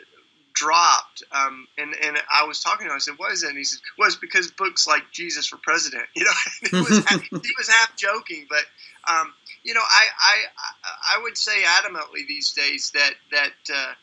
dropped. 0.53 1.23
Um, 1.31 1.67
and 1.77 1.93
and 2.03 2.17
I 2.31 2.45
was 2.45 2.61
talking 2.61 2.87
to 2.87 2.91
him. 2.91 2.95
I 2.95 2.99
said, 2.99 3.15
"What 3.17 3.31
is 3.31 3.43
it?" 3.43 3.49
And 3.49 3.57
he 3.57 3.63
said, 3.63 3.79
"Well, 3.97 4.07
it's 4.07 4.15
because 4.15 4.51
books 4.51 4.87
like 4.87 5.03
Jesus 5.11 5.47
for 5.47 5.57
President." 5.57 6.03
You 6.15 6.25
know, 6.25 6.31
he 6.71 6.77
was 6.77 7.05
half, 7.05 7.21
he 7.21 7.51
was 7.57 7.69
half 7.69 7.95
joking, 7.95 8.47
but 8.49 8.63
um, 9.11 9.33
you 9.63 9.73
know, 9.73 9.81
I, 9.81 10.05
I 10.19 11.17
I 11.17 11.23
would 11.23 11.37
say 11.37 11.61
adamantly 11.63 12.27
these 12.27 12.51
days 12.51 12.91
that 12.91 13.13
that. 13.31 13.73
Uh, 13.73 13.93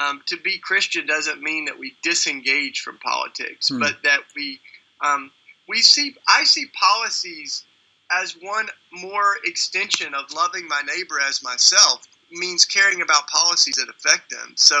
um, 0.00 0.22
to 0.26 0.36
be 0.36 0.60
Christian 0.60 1.06
doesn't 1.06 1.42
mean 1.42 1.64
that 1.64 1.76
we 1.76 1.96
disengage 2.04 2.82
from 2.82 2.98
politics, 2.98 3.68
hmm. 3.68 3.80
but 3.80 4.00
that 4.04 4.20
we 4.36 4.60
um, 5.04 5.30
we 5.68 5.78
see, 5.78 6.14
I 6.26 6.44
see 6.44 6.66
policies 6.66 7.64
as 8.10 8.32
one 8.40 8.68
more 8.92 9.36
extension 9.44 10.14
of 10.14 10.32
loving 10.34 10.66
my 10.66 10.80
neighbor 10.82 11.20
as 11.20 11.42
myself 11.42 12.06
means 12.30 12.64
caring 12.64 13.02
about 13.02 13.26
policies 13.28 13.76
that 13.76 13.88
affect 13.88 14.30
them. 14.30 14.54
So, 14.56 14.76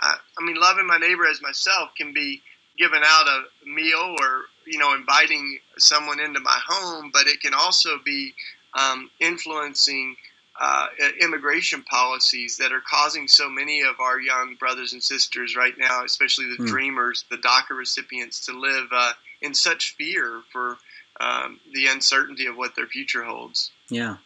uh, 0.00 0.14
I 0.38 0.44
mean, 0.44 0.56
loving 0.56 0.86
my 0.86 0.98
neighbor 0.98 1.26
as 1.26 1.40
myself 1.40 1.90
can 1.96 2.12
be 2.12 2.42
giving 2.76 3.02
out 3.04 3.26
a 3.26 3.68
meal 3.68 4.16
or 4.20 4.42
you 4.66 4.78
know 4.78 4.94
inviting 4.94 5.58
someone 5.78 6.20
into 6.20 6.40
my 6.40 6.58
home, 6.66 7.10
but 7.12 7.26
it 7.26 7.40
can 7.40 7.54
also 7.54 7.98
be 8.04 8.34
um, 8.74 9.10
influencing 9.20 10.16
uh, 10.60 10.86
immigration 11.20 11.82
policies 11.82 12.56
that 12.58 12.72
are 12.72 12.82
causing 12.88 13.28
so 13.28 13.48
many 13.48 13.82
of 13.82 14.00
our 14.00 14.20
young 14.20 14.56
brothers 14.58 14.92
and 14.92 15.02
sisters 15.02 15.54
right 15.54 15.74
now, 15.78 16.02
especially 16.04 16.46
the 16.56 16.64
mm. 16.64 16.66
dreamers, 16.66 17.24
the 17.30 17.36
DACA 17.36 17.76
recipients, 17.76 18.46
to 18.46 18.58
live 18.58 18.86
uh, 18.90 19.12
in 19.40 19.54
such 19.54 19.94
fear 19.96 20.42
for 20.52 20.78
um, 21.20 21.60
the 21.72 21.86
uncertainty 21.86 22.46
of 22.46 22.56
what 22.56 22.74
their 22.76 22.86
future 22.86 23.24
holds. 23.24 23.70
Yeah. 23.88 24.16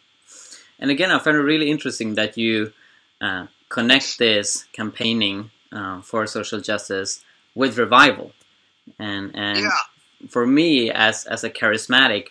And 0.79 0.91
again, 0.91 1.11
I 1.11 1.19
find 1.19 1.37
it 1.37 1.41
really 1.41 1.69
interesting 1.69 2.15
that 2.15 2.37
you 2.37 2.73
uh, 3.21 3.47
connect 3.69 4.17
this 4.17 4.65
campaigning 4.73 5.51
uh, 5.71 6.01
for 6.01 6.25
social 6.27 6.59
justice 6.59 7.23
with 7.55 7.77
revival. 7.77 8.33
And, 8.99 9.31
and 9.35 9.59
yeah. 9.59 10.27
for 10.27 10.45
me, 10.45 10.91
as, 10.91 11.25
as 11.25 11.43
a 11.43 11.49
charismatic, 11.49 12.27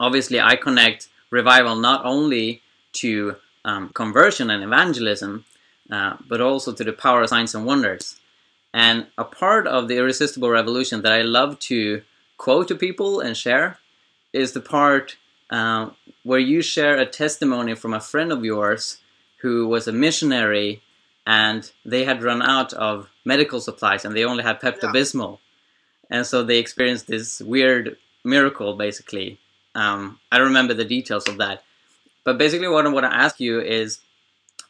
obviously 0.00 0.40
I 0.40 0.56
connect 0.56 1.08
revival 1.30 1.76
not 1.76 2.04
only 2.04 2.62
to 2.94 3.36
um, 3.64 3.90
conversion 3.90 4.50
and 4.50 4.62
evangelism, 4.62 5.44
uh, 5.90 6.16
but 6.28 6.40
also 6.40 6.72
to 6.72 6.84
the 6.84 6.92
power 6.92 7.22
of 7.22 7.28
signs 7.28 7.54
and 7.54 7.64
wonders. 7.64 8.16
And 8.74 9.06
a 9.18 9.24
part 9.24 9.66
of 9.66 9.88
the 9.88 9.96
irresistible 9.96 10.48
revolution 10.48 11.02
that 11.02 11.12
I 11.12 11.22
love 11.22 11.58
to 11.60 12.02
quote 12.38 12.68
to 12.68 12.74
people 12.74 13.20
and 13.20 13.36
share 13.36 13.78
is 14.32 14.52
the 14.52 14.60
part 14.60 15.16
uh, 15.50 15.90
where 16.22 16.38
you 16.38 16.62
share 16.62 16.96
a 16.96 17.06
testimony 17.06 17.74
from 17.74 17.92
a 17.92 18.00
friend 18.00 18.32
of 18.32 18.44
yours 18.44 18.98
who 19.42 19.68
was 19.68 19.86
a 19.86 19.92
missionary 19.92 20.82
and 21.26 21.70
they 21.84 22.04
had 22.04 22.22
run 22.22 22.42
out 22.42 22.72
of 22.72 23.08
medical 23.24 23.60
supplies 23.60 24.04
and 24.04 24.16
they 24.16 24.24
only 24.24 24.42
had 24.42 24.60
Pepto 24.60 24.92
Bismol. 24.92 25.38
Yeah. 26.10 26.16
And 26.18 26.26
so 26.26 26.42
they 26.42 26.58
experienced 26.58 27.06
this 27.06 27.40
weird 27.40 27.96
miracle 28.24 28.76
basically. 28.76 29.38
Um, 29.74 30.18
I 30.30 30.38
don't 30.38 30.48
remember 30.48 30.74
the 30.74 30.84
details 30.84 31.28
of 31.28 31.38
that. 31.38 31.62
But 32.24 32.38
basically, 32.38 32.68
what 32.68 32.86
I 32.86 32.90
want 32.90 33.04
to 33.04 33.14
ask 33.14 33.40
you 33.40 33.60
is 33.60 34.00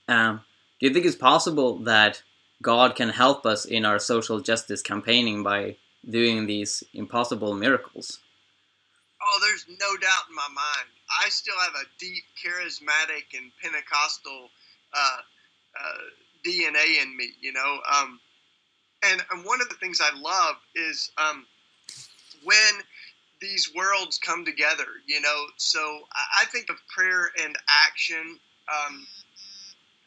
um, 0.09 0.40
do 0.80 0.87
you 0.87 0.92
think 0.92 1.06
it's 1.06 1.16
possible 1.16 1.78
that 1.80 2.23
God 2.62 2.95
can 2.95 3.11
help 3.11 3.45
us 3.45 3.64
in 3.64 3.85
our 3.85 3.99
social 3.99 4.40
justice 4.40 4.83
campaigning 4.83 5.42
by 5.42 5.76
doing 6.09 6.47
these 6.47 6.83
impossible 6.95 7.54
miracles. 7.54 8.21
Oh, 9.21 9.40
there's 9.42 9.66
no 9.69 9.97
doubt 10.00 10.28
in 10.28 10.35
my 10.35 10.49
mind. 10.54 10.88
I 11.25 11.28
still 11.28 11.54
have 11.62 11.75
a 11.75 11.87
deep 11.99 12.25
charismatic 12.42 13.37
and 13.37 13.52
Pentecostal 13.62 14.50
uh, 14.95 15.19
uh, 15.78 15.99
DNA 16.47 17.02
in 17.02 17.16
me, 17.16 17.31
you 17.40 17.52
know. 17.52 17.78
Um, 17.92 18.21
and, 19.04 19.23
and 19.31 19.45
one 19.45 19.61
of 19.61 19.69
the 19.69 19.76
things 19.76 20.00
I 20.00 20.19
love 20.19 20.57
is 20.75 21.11
um, 21.19 21.47
when 22.45 22.83
these 23.40 23.73
worlds 23.75 24.19
come 24.19 24.45
together, 24.45 24.87
you 25.07 25.21
know. 25.21 25.47
So 25.57 25.81
I, 26.40 26.45
think 26.47 26.71
of 26.71 26.76
prayer 26.88 27.31
and 27.42 27.57
action. 27.87 28.38
Um, 28.69 29.07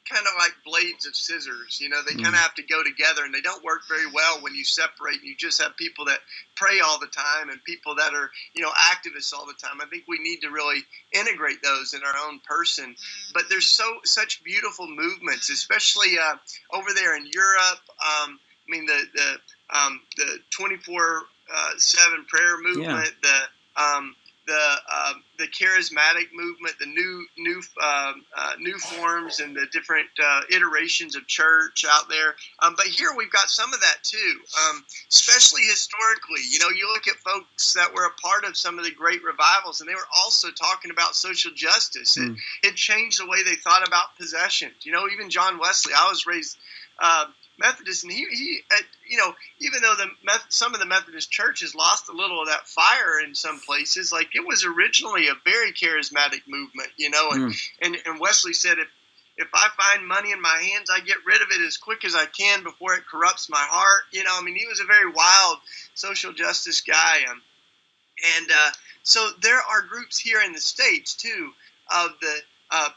kind 0.09 0.25
of 0.27 0.33
like 0.38 0.53
blades 0.63 1.05
of 1.05 1.15
scissors. 1.15 1.79
You 1.81 1.89
know, 1.89 2.01
they 2.05 2.13
mm. 2.13 2.24
kind 2.24 2.35
of 2.35 2.41
have 2.41 2.55
to 2.55 2.63
go 2.63 2.83
together, 2.83 3.24
and 3.25 3.33
they 3.33 3.41
don't 3.41 3.63
work 3.63 3.81
very 3.88 4.07
well 4.12 4.41
when 4.41 4.55
you 4.55 4.63
separate. 4.63 5.24
You 5.24 5.35
just 5.35 5.62
have 5.62 5.75
people 5.77 6.05
that 6.05 6.19
pray 6.55 6.79
all 6.79 7.00
the 7.00 7.07
time 7.07 7.50
and 7.50 7.63
people 7.63 7.95
that 7.95 8.13
are, 8.13 8.29
you 8.53 8.62
know, 8.62 8.71
activists 8.71 9.33
all 9.33 9.45
the 9.45 9.53
time. 9.53 9.81
I 9.81 9.85
think 9.85 10.03
we 10.07 10.19
need 10.19 10.41
to 10.41 10.50
really 10.50 10.81
integrate 11.13 11.62
those 11.63 11.93
in 11.93 12.01
our 12.03 12.27
own 12.27 12.39
person. 12.39 12.95
But 13.33 13.43
there's 13.50 13.67
so 13.67 13.85
such 14.03 14.43
beautiful 14.43 14.88
movements, 14.88 15.50
especially 15.50 16.17
uh, 16.21 16.35
over 16.74 16.89
there 16.93 17.15
in 17.15 17.25
Europe. 17.33 17.81
Um, 18.00 18.39
I 18.39 18.69
mean, 18.69 18.85
the 18.85 19.01
the 19.13 19.77
um, 19.77 20.01
the 20.17 20.39
24 20.51 21.21
uh, 21.53 21.71
seven 21.77 22.25
prayer 22.27 22.57
movement, 22.62 22.88
yeah. 22.88 23.39
the 23.75 23.81
um, 23.81 24.15
the 24.45 24.75
uh, 24.91 25.13
the 25.37 25.47
charismatic 25.47 26.31
movement, 26.33 26.75
the 26.79 26.85
new 26.85 27.25
new 27.37 27.61
um, 27.81 28.25
uh, 28.35 28.53
new 28.59 28.77
forms, 28.77 29.39
and 29.39 29.55
the 29.55 29.65
different 29.71 30.07
uh, 30.23 30.41
iterations 30.51 31.15
of 31.15 31.27
church 31.27 31.85
out 31.87 32.09
there. 32.09 32.35
Um, 32.59 32.75
but 32.77 32.85
here 32.85 33.09
we've 33.15 33.31
got 33.31 33.49
some 33.49 33.73
of 33.73 33.81
that 33.81 33.97
too, 34.03 34.39
um, 34.67 34.83
especially 35.09 35.63
historically. 35.63 36.41
You 36.49 36.59
know, 36.59 36.69
you 36.69 36.91
look 36.91 37.07
at 37.07 37.15
folks 37.15 37.73
that 37.73 37.93
were 37.93 38.05
a 38.05 38.21
part 38.21 38.45
of 38.45 38.55
some 38.55 38.77
of 38.77 38.85
the 38.85 38.91
great 38.91 39.23
revivals, 39.23 39.81
and 39.81 39.89
they 39.89 39.95
were 39.95 40.07
also 40.17 40.49
talking 40.51 40.91
about 40.91 41.15
social 41.15 41.51
justice. 41.55 42.17
Mm. 42.17 42.23
It, 42.23 42.27
hmm. 42.27 42.35
it 42.63 42.75
changed 42.75 43.19
the 43.19 43.27
way 43.27 43.43
they 43.43 43.55
thought 43.55 43.87
about 43.87 44.15
possession. 44.17 44.71
You 44.81 44.91
know, 44.91 45.07
even 45.11 45.29
John 45.29 45.59
Wesley. 45.59 45.93
I 45.93 46.09
was 46.09 46.25
raised. 46.25 46.57
Uh, 46.97 47.25
Methodist, 47.57 48.03
and 48.03 48.12
he, 48.12 48.25
he 48.31 48.59
uh, 48.71 48.81
you 49.07 49.17
know, 49.17 49.33
even 49.59 49.81
though 49.81 49.95
the 49.95 50.07
Meth- 50.24 50.47
some 50.50 50.74
of 50.74 50.79
the 50.79 50.85
Methodist 50.85 51.31
churches 51.31 51.75
lost 51.75 52.09
a 52.09 52.15
little 52.15 52.41
of 52.41 52.47
that 52.47 52.67
fire 52.67 53.19
in 53.19 53.35
some 53.35 53.59
places, 53.65 54.12
like 54.12 54.35
it 54.35 54.45
was 54.45 54.65
originally 54.65 55.27
a 55.27 55.35
very 55.43 55.71
charismatic 55.71 56.41
movement, 56.47 56.89
you 56.97 57.09
know, 57.09 57.29
and 57.31 57.51
mm. 57.51 57.69
and, 57.81 57.97
and 58.05 58.19
Wesley 58.19 58.53
said 58.53 58.79
if 58.79 58.88
if 59.38 59.47
I 59.53 59.67
find 59.77 60.07
money 60.07 60.31
in 60.31 60.41
my 60.41 60.69
hands, 60.71 60.89
I 60.89 61.01
get 61.01 61.25
rid 61.25 61.41
of 61.41 61.50
it 61.51 61.65
as 61.65 61.77
quick 61.77 62.05
as 62.05 62.15
I 62.15 62.25
can 62.25 62.63
before 62.63 62.93
it 62.95 63.05
corrupts 63.05 63.50
my 63.50 63.65
heart. 63.69 64.03
You 64.12 64.24
know, 64.24 64.31
I 64.33 64.41
mean, 64.41 64.55
he 64.55 64.65
was 64.65 64.79
a 64.79 64.85
very 64.85 65.12
wild 65.12 65.57
social 65.93 66.31
justice 66.33 66.81
guy, 66.81 67.19
um, 67.29 67.41
and 68.38 68.50
uh, 68.50 68.71
so 69.03 69.29
there 69.41 69.59
are 69.59 69.81
groups 69.81 70.17
here 70.17 70.41
in 70.41 70.53
the 70.53 70.62
states 70.62 71.15
too 71.15 71.51
of 71.93 72.12
the 72.21 72.35
uh, 72.71 72.89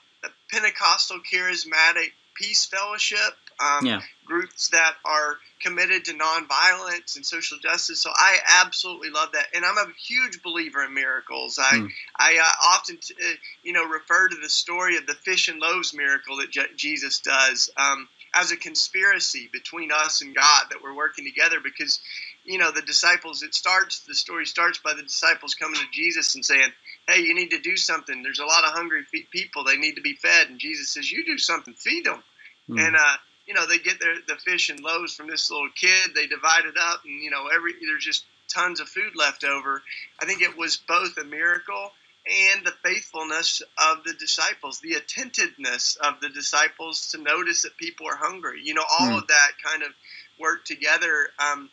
Pentecostal 0.51 1.21
charismatic 1.31 2.13
peace 2.35 2.67
fellowship 2.67 3.35
um, 3.61 3.87
yeah. 3.87 4.01
groups 4.25 4.69
that 4.71 4.95
are 5.05 5.39
committed 5.61 6.05
to 6.05 6.13
nonviolence 6.13 7.17
and 7.17 7.27
social 7.27 7.59
justice. 7.59 8.01
So 8.01 8.11
I 8.15 8.39
absolutely 8.65 9.11
love 9.11 9.33
that, 9.33 9.47
and 9.55 9.65
I'm 9.65 9.79
a 9.79 9.93
huge 10.01 10.43
believer 10.43 10.85
in 10.85 10.95
miracles. 10.95 11.59
I 11.59 11.77
mm. 11.77 11.91
I 12.17 12.39
uh, 12.39 12.75
often 12.75 12.99
t- 12.99 13.15
uh, 13.15 13.35
you 13.63 13.73
know 13.73 13.85
refer 13.85 14.29
to 14.29 14.37
the 14.37 14.49
story 14.49 14.97
of 14.97 15.07
the 15.07 15.15
fish 15.15 15.49
and 15.49 15.61
loaves 15.61 15.95
miracle 15.95 16.39
that 16.39 16.51
Je- 16.51 16.75
Jesus 16.77 17.21
does 17.21 17.71
um, 17.77 18.09
as 18.35 18.53
a 18.53 18.57
conspiracy 18.57 19.49
between 19.53 19.91
us 19.93 20.23
and 20.23 20.35
God 20.35 20.67
that 20.71 20.83
we're 20.83 20.97
working 20.97 21.25
together 21.25 21.59
because 21.63 22.01
you 22.45 22.59
know 22.59 22.71
the 22.71 22.83
disciples. 22.83 23.43
It 23.43 23.55
starts 23.55 24.01
the 24.01 24.15
story 24.15 24.47
starts 24.47 24.79
by 24.79 24.95
the 24.95 25.03
disciples 25.03 25.55
coming 25.55 25.81
to 25.81 25.87
Jesus 25.93 26.35
and 26.35 26.45
saying. 26.45 26.71
Hey, 27.09 27.23
you 27.23 27.35
need 27.35 27.53
to 27.53 27.59
do 27.59 27.75
something. 27.79 28.23
There's 28.23 28.39
a 28.39 28.45
lot 28.45 28.65
of 28.65 28.73
hungry 28.73 29.03
people. 29.33 29.65
They 29.65 29.79
need 29.79 29.95
to 29.95 30.03
be 30.03 30.13
fed. 30.13 30.51
And 30.51 30.59
Jesus 30.59 30.91
says, 30.91 31.11
"You 31.11 31.25
do 31.25 31.39
something. 31.39 31.73
Feed 31.73 32.05
them." 32.05 32.23
Mm. 32.69 32.87
And 32.87 32.97
uh, 32.97 33.17
you 33.49 33.55
know, 33.55 33.67
they 33.67 33.79
get 33.79 33.99
their 33.99 34.17
the 34.29 34.37
fish 34.37 34.69
and 34.69 34.81
loaves 34.81 35.17
from 35.17 35.27
this 35.27 35.51
little 35.51 35.71
kid. 35.75 36.11
They 36.15 36.27
divide 36.27 36.67
it 36.67 36.77
up, 36.79 37.03
and 37.05 37.23
you 37.23 37.31
know, 37.31 37.49
every 37.53 37.73
there's 37.81 38.05
just 38.05 38.25
tons 38.49 38.79
of 38.79 38.89
food 38.89 39.17
left 39.17 39.43
over. 39.43 39.83
I 40.21 40.27
think 40.27 40.43
it 40.43 40.57
was 40.57 40.77
both 40.77 41.17
a 41.17 41.25
miracle 41.25 41.91
and 42.27 42.67
the 42.67 42.75
faithfulness 42.85 43.63
of 43.79 44.05
the 44.05 44.13
disciples, 44.13 44.81
the 44.81 44.95
attentiveness 44.95 45.97
of 45.97 46.21
the 46.21 46.29
disciples 46.29 47.13
to 47.13 47.19
notice 47.19 47.63
that 47.63 47.77
people 47.79 48.07
are 48.07 48.17
hungry. 48.17 48.61
You 48.63 48.75
know, 48.75 48.85
all 49.01 49.09
mm. 49.09 49.19
of 49.19 49.27
that 49.29 49.51
kind 49.65 49.83
of 49.83 49.91
worked 50.39 50.67
together. 50.67 51.29
Um, 51.39 51.71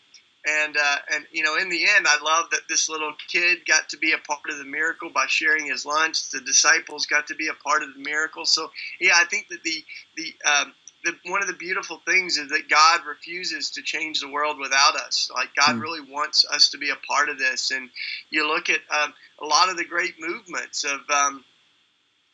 and 0.48 0.77
uh, 0.77 0.98
and 1.13 1.25
you 1.32 1.44
know, 1.44 1.58
in 1.58 1.70
the 1.70 1.84
end, 1.96 2.05
I 2.08 2.24
love 2.24 2.51
that 2.51 2.62
this 2.70 2.88
little 2.88 3.13
kid 3.27 3.65
got 3.67 3.89
to 3.89 3.98
be 3.98 4.13
a 4.13 4.17
part 4.17 4.50
of 4.50 4.58
the 4.58 4.63
miracle 4.63 5.10
by 5.10 5.25
sharing 5.27 5.65
his 5.65 5.86
lunch. 5.86 6.29
The 6.29 6.39
disciples 6.39 7.08
got 7.08 7.27
to 7.27 7.36
be 7.36 7.48
a 7.48 7.53
part 7.67 7.84
of 7.84 7.94
the 7.94 8.00
miracle. 8.00 8.46
So 8.46 8.72
yeah, 9.00 9.13
I 9.15 9.25
think 9.25 9.48
that 9.50 9.63
the 9.63 9.84
the 10.15 10.34
um, 10.50 10.74
the, 11.06 11.16
one 11.30 11.42
of 11.42 11.48
the 11.48 11.54
beautiful 11.54 12.02
things 12.06 12.38
is 12.38 12.50
that 12.50 12.68
God 12.68 13.02
refuses 13.08 13.70
to 13.72 13.82
change 13.82 14.20
the 14.20 14.30
world 14.30 14.58
without 14.60 14.96
us. 14.96 15.32
Like 15.34 15.50
God 15.56 15.76
mm. 15.76 15.82
really 15.82 16.02
wants 16.02 16.46
us 16.52 16.70
to 16.72 16.78
be 16.78 16.90
a 16.90 16.96
part 17.08 17.30
of 17.30 17.38
this. 17.38 17.72
And 17.72 17.90
you 18.32 18.48
look 18.48 18.70
at 18.70 18.82
um, 18.90 19.14
a 19.40 19.46
lot 19.46 19.70
of 19.70 19.78
the 19.78 19.86
great 19.86 20.16
movements 20.20 20.84
of 20.84 21.00
um, 21.10 21.46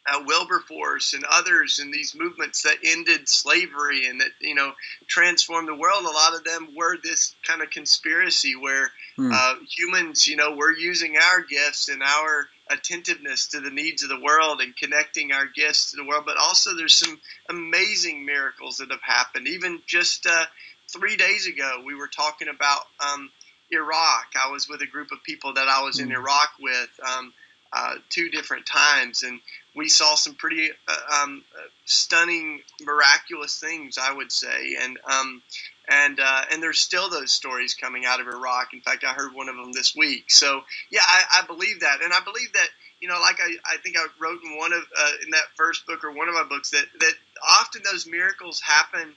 uh, 0.07 0.23
Wilberforce 0.25 1.13
and 1.13 1.23
others, 1.29 1.79
and 1.79 1.93
these 1.93 2.15
movements 2.15 2.63
that 2.63 2.77
ended 2.83 3.29
slavery 3.29 4.07
and 4.07 4.21
that 4.21 4.31
you 4.39 4.55
know 4.55 4.73
transformed 5.07 5.67
the 5.67 5.75
world. 5.75 6.03
A 6.03 6.09
lot 6.09 6.33
of 6.33 6.43
them 6.43 6.69
were 6.75 6.97
this 7.03 7.35
kind 7.45 7.61
of 7.61 7.69
conspiracy 7.69 8.55
where 8.55 8.89
mm. 9.17 9.31
uh, 9.31 9.55
humans, 9.69 10.27
you 10.27 10.37
know, 10.37 10.55
we're 10.55 10.73
using 10.73 11.17
our 11.17 11.41
gifts 11.41 11.89
and 11.89 12.01
our 12.01 12.47
attentiveness 12.71 13.47
to 13.47 13.59
the 13.59 13.69
needs 13.69 14.03
of 14.03 14.09
the 14.09 14.19
world 14.19 14.61
and 14.61 14.75
connecting 14.75 15.31
our 15.31 15.45
gifts 15.45 15.91
to 15.91 15.97
the 15.97 16.05
world. 16.05 16.23
But 16.25 16.37
also, 16.37 16.75
there's 16.75 16.95
some 16.95 17.19
amazing 17.49 18.25
miracles 18.25 18.77
that 18.77 18.91
have 18.91 19.01
happened. 19.01 19.47
Even 19.47 19.81
just 19.85 20.25
uh, 20.25 20.45
three 20.87 21.17
days 21.17 21.47
ago, 21.47 21.81
we 21.85 21.95
were 21.95 22.07
talking 22.07 22.47
about 22.47 22.81
um, 22.99 23.31
Iraq. 23.71 24.33
I 24.41 24.51
was 24.51 24.67
with 24.67 24.81
a 24.81 24.87
group 24.87 25.11
of 25.11 25.23
people 25.23 25.53
that 25.53 25.67
I 25.67 25.83
was 25.83 25.99
in 25.99 26.07
hmm. 26.07 26.15
Iraq 26.15 26.49
with 26.59 26.89
um, 27.07 27.33
uh, 27.73 27.95
two 28.09 28.29
different 28.29 28.65
times, 28.65 29.23
and 29.23 29.39
we 29.75 29.87
saw 29.87 30.15
some 30.15 30.35
pretty 30.35 30.69
uh, 30.87 31.23
um, 31.23 31.43
stunning, 31.85 32.61
miraculous 32.81 33.59
things, 33.59 33.97
I 33.97 34.13
would 34.13 34.31
say. 34.31 34.75
And 34.81 34.97
um, 35.05 35.41
and 35.91 36.19
uh, 36.19 36.41
and 36.51 36.63
there's 36.63 36.79
still 36.79 37.09
those 37.09 37.31
stories 37.31 37.73
coming 37.73 38.05
out 38.05 38.21
of 38.21 38.27
Iraq. 38.27 38.73
In 38.73 38.81
fact, 38.81 39.03
I 39.03 39.13
heard 39.13 39.33
one 39.33 39.49
of 39.49 39.55
them 39.57 39.73
this 39.73 39.93
week. 39.95 40.31
So 40.31 40.61
yeah, 40.89 41.01
I, 41.05 41.41
I 41.41 41.45
believe 41.45 41.81
that, 41.81 42.01
and 42.01 42.13
I 42.13 42.21
believe 42.23 42.53
that 42.53 42.67
you 43.01 43.09
know, 43.09 43.19
like 43.19 43.39
I, 43.41 43.51
I 43.65 43.77
think 43.77 43.97
I 43.97 44.05
wrote 44.19 44.39
in 44.43 44.57
one 44.57 44.71
of 44.71 44.83
uh, 44.97 45.11
in 45.23 45.31
that 45.31 45.43
first 45.57 45.85
book 45.85 46.03
or 46.03 46.11
one 46.11 46.29
of 46.29 46.35
my 46.35 46.43
books 46.43 46.69
that 46.71 46.85
that 46.99 47.13
often 47.59 47.81
those 47.83 48.07
miracles 48.07 48.61
happen 48.61 49.13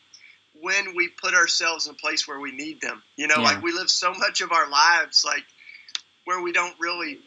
when 0.60 0.96
we 0.96 1.08
put 1.08 1.34
ourselves 1.34 1.86
in 1.86 1.94
a 1.94 1.96
place 1.96 2.26
where 2.26 2.40
we 2.40 2.50
need 2.50 2.80
them. 2.80 3.02
You 3.16 3.28
know, 3.28 3.36
yeah. 3.36 3.42
like 3.42 3.62
we 3.62 3.72
live 3.72 3.90
so 3.90 4.12
much 4.12 4.40
of 4.40 4.50
our 4.50 4.68
lives 4.68 5.24
like 5.24 5.44
where 6.24 6.40
we 6.40 6.52
don't 6.52 6.74
really 6.80 7.20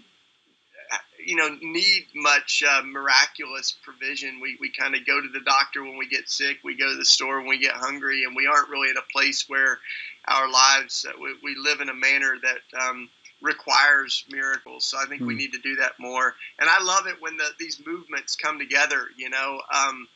you 1.27 1.36
know 1.36 1.50
need 1.62 2.07
much 2.15 2.63
uh, 2.67 2.81
miraculous 2.84 3.75
provision. 3.84 4.39
We 4.41 4.57
we 4.62 4.72
kind 4.72 4.96
of 4.96 5.05
go 5.05 5.19
to 5.19 5.27
the 5.27 5.41
doctor 5.41 5.84
when 5.84 5.98
we 5.98 6.07
get 6.07 6.29
sick. 6.29 6.60
We 6.63 6.77
go 6.77 6.89
to 6.89 6.98
the 6.98 7.03
store 7.03 7.39
when 7.39 7.50
we 7.50 7.60
get 7.60 7.74
hungry, 7.74 8.24
and 8.24 8.34
we 8.34 8.48
aren't 8.48 8.69
really 8.69 8.89
in 8.89 8.96
a 8.96 9.12
place 9.12 9.43
where 9.50 9.77
our 10.25 10.50
lives 10.50 11.05
uh, 11.07 11.12
we, 11.22 11.36
we 11.43 11.55
live 11.62 11.81
in 11.81 11.89
a 11.89 11.93
manner 11.93 12.38
that 12.41 12.81
um, 12.81 13.10
requires 13.41 14.24
miracles. 14.31 14.86
So 14.86 14.98
I 14.98 15.05
think 15.05 15.22
mm. 15.22 15.27
we 15.27 15.34
hmm. 15.34 15.39
need 15.39 15.51
to 15.51 15.60
do 15.60 15.75
that 15.75 16.00
more. 16.00 16.34
And 16.60 16.69
I 16.69 16.81
love 16.81 17.07
it 17.07 17.22
when 17.22 17.36
the, 17.36 17.50
these 17.60 17.81
movements 17.86 18.38
come 18.38 18.57
together. 18.57 19.07
You 19.17 19.29
know, 19.29 19.62
um, 19.74 20.07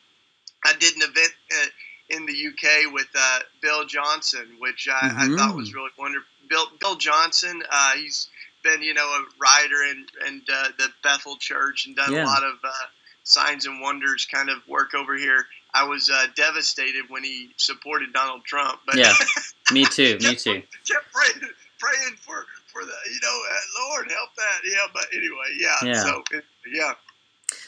I 0.64 0.72
did 0.80 0.96
an 0.96 1.02
event. 1.02 1.32
Uh, 1.52 1.66
in 2.08 2.26
the 2.26 2.32
UK 2.32 2.92
with 2.92 3.06
uh, 3.14 3.38
Bill 3.62 3.86
Johnson, 3.86 4.56
which 4.58 4.86
I, 4.86 5.08
mm-hmm. 5.08 5.34
I, 5.34 5.36
thought 5.36 5.56
was 5.56 5.72
really 5.72 5.88
wonderful. 5.96 6.26
Bill, 6.46 6.66
Bill 6.78 6.96
Johnson, 6.96 7.62
uh, 7.70 7.92
he's 7.92 8.28
been 8.62 8.82
you 8.82 8.94
know 8.94 9.06
a 9.06 9.24
writer 9.38 9.82
in 9.90 10.06
and 10.26 10.42
uh, 10.52 10.68
the 10.78 10.88
Bethel 11.02 11.36
Church 11.36 11.86
and 11.86 11.96
done 11.96 12.12
yeah. 12.12 12.24
a 12.24 12.26
lot 12.26 12.42
of 12.42 12.54
uh, 12.64 12.86
signs 13.24 13.66
and 13.66 13.80
wonders 13.80 14.26
kind 14.26 14.48
of 14.48 14.66
work 14.68 14.94
over 14.94 15.16
here. 15.16 15.46
I 15.74 15.84
was 15.84 16.10
uh, 16.10 16.26
devastated 16.36 17.04
when 17.08 17.24
he 17.24 17.50
supported 17.56 18.12
Donald 18.12 18.44
Trump. 18.44 18.80
But 18.86 18.96
yeah, 18.96 19.14
me 19.72 19.84
too. 19.84 20.18
me 20.20 20.34
too. 20.34 20.62
Kept 20.88 21.12
praying, 21.12 21.52
praying 21.78 22.16
for 22.20 22.46
for 22.72 22.82
the 22.82 22.92
you 23.12 23.20
know 23.22 23.40
uh, 23.50 23.88
Lord 23.88 24.10
help 24.10 24.30
that. 24.36 24.60
Yeah, 24.64 24.86
but 24.92 25.06
anyway, 25.12 25.56
yeah. 25.58 25.76
yeah. 25.82 26.02
So 26.02 26.22
it, 26.32 26.44
yeah. 26.72 26.92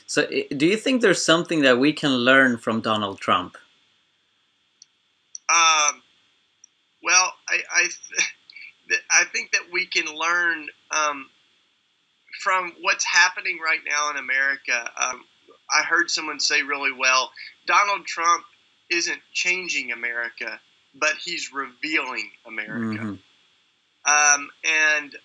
So, 0.07 0.27
do 0.27 0.67
you 0.67 0.77
think 0.77 1.01
there's 1.01 1.25
something 1.25 1.63
that 1.63 1.79
we 1.79 1.93
can 1.93 2.11
learn 2.11 2.59
from 2.59 2.81
Donald 2.81 3.21
Trump? 3.21 3.57
Um. 5.49 6.03
Well, 7.03 7.33
I 7.49 7.63
I, 7.71 7.89
I 9.11 9.25
think 9.25 9.53
that 9.53 9.63
we 9.73 9.87
can 9.87 10.07
learn 10.07 10.69
um, 10.95 11.29
from 12.41 12.73
what's 12.81 13.05
happening 13.05 13.59
right 13.65 13.81
now 13.87 14.11
in 14.11 14.17
America. 14.17 14.91
Um, 15.01 15.25
I 15.71 15.83
heard 15.83 16.11
someone 16.11 16.41
say 16.41 16.63
really 16.63 16.93
well 16.93 17.31
Donald 17.67 18.07
Trump 18.07 18.45
isn't 18.91 19.21
changing 19.33 19.93
America, 19.93 20.61
but 20.95 21.15
he's 21.23 21.53
revealing 21.53 22.31
America. 22.47 23.03
Mm-hmm. 23.03 23.15
Um, 24.07 24.51
and 24.65 25.17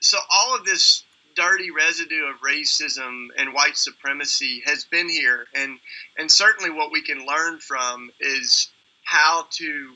so 0.00 0.18
all 0.30 0.56
of 0.56 0.64
this 0.64 1.04
dirty 1.36 1.70
residue 1.70 2.24
of 2.24 2.40
racism 2.40 3.28
and 3.36 3.54
white 3.54 3.76
supremacy 3.76 4.62
has 4.64 4.84
been 4.84 5.08
here. 5.08 5.46
And, 5.54 5.78
and 6.18 6.30
certainly 6.30 6.70
what 6.70 6.90
we 6.92 7.02
can 7.02 7.26
learn 7.26 7.58
from 7.58 8.10
is 8.20 8.70
how 9.04 9.46
to 9.52 9.92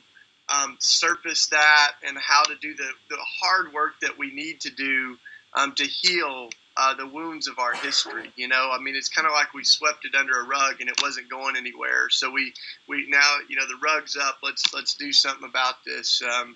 um, 0.49 0.77
surface 0.79 1.47
that 1.47 1.93
and 2.07 2.17
how 2.17 2.43
to 2.43 2.55
do 2.61 2.73
the, 2.75 2.89
the 3.09 3.17
hard 3.19 3.73
work 3.73 3.99
that 4.01 4.17
we 4.17 4.33
need 4.33 4.61
to 4.61 4.69
do 4.69 5.17
um, 5.53 5.73
to 5.75 5.83
heal 5.83 6.49
uh, 6.77 6.93
the 6.93 7.07
wounds 7.07 7.47
of 7.47 7.57
our 7.59 7.73
history. 7.73 8.31
You 8.35 8.47
know, 8.47 8.69
I 8.71 8.79
mean, 8.79 8.95
it's 8.95 9.09
kind 9.09 9.27
of 9.27 9.33
like 9.33 9.53
we 9.53 9.63
swept 9.63 10.05
it 10.05 10.15
under 10.15 10.39
a 10.39 10.45
rug 10.45 10.79
and 10.79 10.89
it 10.89 11.01
wasn't 11.01 11.29
going 11.29 11.57
anywhere. 11.57 12.09
So 12.09 12.29
we, 12.29 12.53
we 12.87 13.07
now, 13.09 13.37
you 13.49 13.55
know, 13.55 13.67
the 13.67 13.77
rug's 13.81 14.15
up. 14.15 14.37
Let's 14.43 14.73
let's 14.73 14.93
do 14.93 15.11
something 15.11 15.47
about 15.47 15.83
this. 15.85 16.21
Um, 16.21 16.55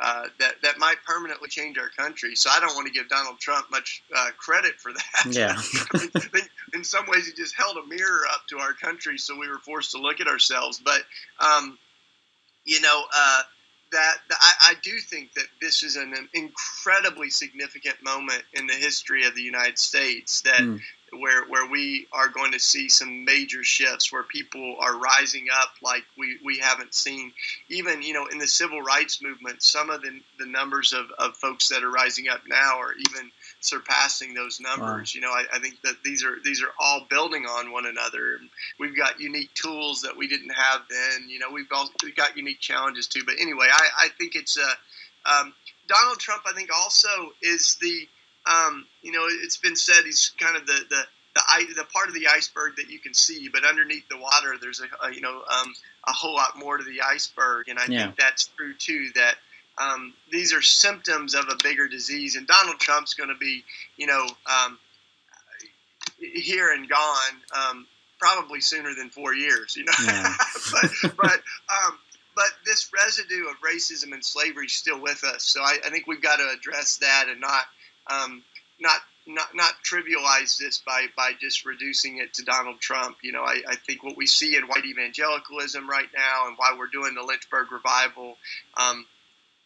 uh, 0.00 0.24
that 0.40 0.54
that 0.62 0.78
might 0.78 0.96
permanently 1.06 1.48
change 1.48 1.78
our 1.78 1.88
country. 1.90 2.34
So 2.34 2.50
I 2.52 2.58
don't 2.60 2.74
want 2.74 2.86
to 2.86 2.92
give 2.92 3.08
Donald 3.08 3.38
Trump 3.38 3.70
much 3.70 4.02
uh, 4.14 4.30
credit 4.36 4.74
for 4.78 4.92
that. 4.92 5.00
Yeah. 5.30 5.56
in 6.74 6.82
some 6.82 7.06
ways, 7.06 7.26
he 7.26 7.32
just 7.32 7.54
held 7.54 7.76
a 7.76 7.86
mirror 7.86 8.22
up 8.32 8.42
to 8.48 8.58
our 8.58 8.72
country, 8.72 9.16
so 9.16 9.38
we 9.38 9.48
were 9.48 9.58
forced 9.58 9.92
to 9.92 9.98
look 9.98 10.20
at 10.20 10.26
ourselves. 10.26 10.80
But 10.84 11.02
um, 11.38 11.78
you 12.64 12.80
know, 12.80 13.04
uh, 13.14 13.42
that, 13.92 14.16
that 14.28 14.38
I, 14.40 14.70
I, 14.70 14.74
do 14.82 14.98
think 14.98 15.34
that 15.34 15.44
this 15.60 15.82
is 15.82 15.96
an, 15.96 16.14
incredibly 16.32 17.30
significant 17.30 17.96
moment 18.02 18.42
in 18.54 18.66
the 18.66 18.74
history 18.74 19.26
of 19.26 19.34
the 19.34 19.42
United 19.42 19.78
States 19.78 20.40
that 20.42 20.60
mm. 20.60 20.80
where 21.18 21.44
where 21.46 21.70
we 21.70 22.06
are 22.12 22.28
going 22.28 22.52
to 22.52 22.58
see 22.58 22.88
some 22.88 23.24
major 23.24 23.62
shifts 23.62 24.10
where 24.10 24.22
people 24.22 24.76
are 24.80 24.98
rising 24.98 25.46
up 25.54 25.70
like 25.82 26.04
we, 26.16 26.38
we 26.42 26.58
haven't 26.58 26.94
seen 26.94 27.32
even 27.68 28.00
you 28.00 28.14
know 28.14 28.26
in 28.26 28.38
the 28.38 28.46
civil 28.46 28.80
rights 28.80 29.22
movement 29.22 29.62
some 29.62 29.90
of 29.90 30.00
the, 30.00 30.20
the 30.38 30.46
numbers 30.46 30.94
of, 30.94 31.06
of 31.18 31.36
folks 31.36 31.68
that 31.68 31.84
are 31.84 31.90
rising 31.90 32.28
up 32.28 32.40
now 32.48 32.78
are 32.78 32.94
even 32.94 33.30
surpassing 33.64 34.34
those 34.34 34.60
numbers. 34.60 35.14
Wow. 35.14 35.18
You 35.18 35.20
know, 35.20 35.30
I, 35.32 35.44
I, 35.54 35.58
think 35.60 35.80
that 35.82 36.02
these 36.04 36.24
are 36.24 36.36
these 36.44 36.62
are 36.62 36.72
all 36.78 37.06
building 37.08 37.46
on 37.46 37.72
one 37.72 37.86
another. 37.86 38.38
We've 38.78 38.96
got 38.96 39.20
unique 39.20 39.54
tools 39.54 40.02
that 40.02 40.16
we 40.16 40.28
didn't 40.28 40.50
have 40.50 40.82
then. 40.90 41.28
You 41.28 41.38
know, 41.38 41.50
we've 41.52 41.66
all 41.72 41.88
we've 42.02 42.16
got 42.16 42.36
unique 42.36 42.60
challenges 42.60 43.06
too. 43.06 43.22
But 43.24 43.36
anyway, 43.40 43.66
I, 43.72 43.88
I 44.04 44.08
think 44.18 44.34
it's 44.34 44.58
uh, 44.58 45.40
um, 45.40 45.54
Donald 45.88 46.18
Trump. 46.18 46.42
I 46.46 46.52
think 46.52 46.70
also 46.74 47.08
is 47.40 47.76
the 47.80 48.08
um, 48.46 48.86
you 49.02 49.12
know 49.12 49.26
it's 49.28 49.56
been 49.56 49.76
said 49.76 50.02
he's 50.04 50.32
kind 50.38 50.56
of 50.56 50.66
the 50.66 50.80
the 50.90 51.02
the, 51.34 51.74
the 51.76 51.84
part 51.84 52.08
of 52.08 52.14
the 52.14 52.28
iceberg 52.28 52.76
that 52.76 52.90
you 52.90 52.98
can 52.98 53.14
see, 53.14 53.48
but 53.48 53.64
underneath 53.64 54.08
the 54.08 54.18
water, 54.18 54.56
there's 54.60 54.80
a, 54.80 55.06
a 55.06 55.14
you 55.14 55.20
know 55.20 55.42
um, 55.48 55.72
a 56.06 56.12
whole 56.12 56.34
lot 56.34 56.58
more 56.58 56.76
to 56.76 56.84
the 56.84 57.00
iceberg, 57.02 57.68
and 57.68 57.78
I 57.78 57.86
yeah. 57.86 58.04
think 58.04 58.16
that's 58.16 58.48
true 58.56 58.74
too. 58.74 59.10
That 59.14 59.36
um, 59.78 60.12
these 60.30 60.52
are 60.52 60.62
symptoms 60.62 61.34
of 61.34 61.46
a 61.48 61.56
bigger 61.62 61.88
disease, 61.88 62.36
and 62.36 62.46
Donald 62.46 62.78
Trump's 62.78 63.14
going 63.14 63.30
to 63.30 63.36
be, 63.36 63.64
you 63.96 64.06
know, 64.06 64.26
um, 64.46 64.78
here 66.18 66.72
and 66.72 66.88
gone 66.88 67.32
um, 67.56 67.86
probably 68.18 68.60
sooner 68.60 68.94
than 68.94 69.10
four 69.10 69.34
years. 69.34 69.76
You 69.76 69.84
know, 69.84 69.92
yeah. 70.04 70.34
but 70.72 71.16
but 71.16 71.32
um, 71.32 71.98
but 72.34 72.50
this 72.64 72.90
residue 72.94 73.48
of 73.48 73.56
racism 73.60 74.12
and 74.12 74.24
slavery 74.24 74.66
is 74.66 74.72
still 74.72 75.00
with 75.00 75.24
us. 75.24 75.44
So 75.44 75.62
I, 75.62 75.78
I 75.84 75.90
think 75.90 76.06
we've 76.06 76.22
got 76.22 76.36
to 76.36 76.48
address 76.56 76.98
that 76.98 77.26
and 77.28 77.40
not 77.40 77.64
um, 78.08 78.42
not 78.80 79.00
not 79.26 79.54
not 79.54 79.72
trivialize 79.84 80.58
this 80.58 80.78
by 80.78 81.06
by 81.16 81.32
just 81.40 81.64
reducing 81.64 82.18
it 82.18 82.34
to 82.34 82.44
Donald 82.44 82.80
Trump. 82.80 83.18
You 83.22 83.32
know, 83.32 83.42
I, 83.42 83.62
I, 83.68 83.76
think 83.76 84.02
what 84.02 84.16
we 84.16 84.26
see 84.26 84.56
in 84.56 84.64
white 84.64 84.84
evangelicalism 84.84 85.88
right 85.88 86.08
now, 86.14 86.48
and 86.48 86.56
why 86.56 86.74
we're 86.76 86.88
doing 86.88 87.14
the 87.14 87.22
Lynchburg 87.22 87.70
revival, 87.70 88.36
um, 88.76 89.06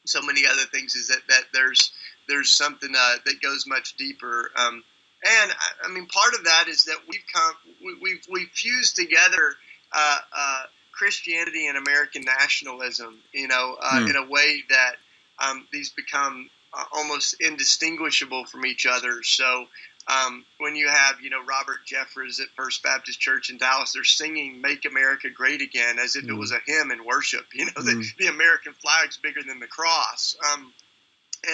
so 0.08 0.22
many 0.22 0.46
other 0.46 0.64
things 0.72 0.94
is 0.94 1.08
that, 1.08 1.20
that 1.28 1.44
there's 1.52 1.92
there's 2.28 2.50
something 2.50 2.92
uh, 2.96 3.14
that 3.24 3.40
goes 3.40 3.66
much 3.66 3.94
deeper. 3.96 4.50
Um, 4.56 4.82
and 5.24 5.52
I 5.84 5.88
mean, 5.88 6.06
part 6.06 6.34
of 6.34 6.44
that 6.44 6.64
is 6.68 6.84
that 6.84 6.98
we've 7.08 7.24
come 7.32 7.54
we, 7.84 7.94
we've 8.00 8.26
we've 8.30 8.50
fused 8.50 8.96
together 8.96 9.56
uh, 9.92 10.18
uh, 10.36 10.62
Christianity 10.92 11.68
and 11.68 11.78
American 11.78 12.22
nationalism, 12.22 13.18
you 13.32 13.48
know, 13.48 13.76
mm. 13.82 14.10
in 14.10 14.16
a 14.16 14.26
way 14.28 14.62
that 14.70 14.96
um, 15.38 15.66
these 15.72 15.90
become 15.90 16.50
uh, 16.72 16.84
almost 16.92 17.36
indistinguishable 17.40 18.44
from 18.46 18.66
each 18.66 18.86
other. 18.86 19.22
So 19.22 19.66
um, 20.08 20.44
when 20.58 20.76
you 20.76 20.88
have, 20.88 21.20
you 21.20 21.30
know, 21.30 21.44
Robert 21.44 21.78
Jeffress 21.84 22.40
at 22.40 22.48
First 22.56 22.82
Baptist 22.82 23.18
Church 23.18 23.50
in 23.50 23.58
Dallas, 23.58 23.92
they're 23.92 24.04
singing 24.04 24.60
"Make 24.60 24.84
America 24.84 25.30
Great 25.30 25.62
Again" 25.62 25.98
as 25.98 26.14
if 26.14 26.24
mm. 26.24 26.30
it 26.30 26.34
was 26.34 26.52
a 26.52 26.60
hymn 26.64 26.92
in 26.92 27.04
worship. 27.04 27.46
You 27.52 27.66
know, 27.66 27.72
mm. 27.72 27.84
the, 27.84 28.24
the, 28.24 28.30
American 28.30 28.72
flag's 28.74 29.16
bigger 29.16 29.42
than 29.42 29.58
the 29.58 29.66
cross. 29.66 30.36
Um, 30.52 30.72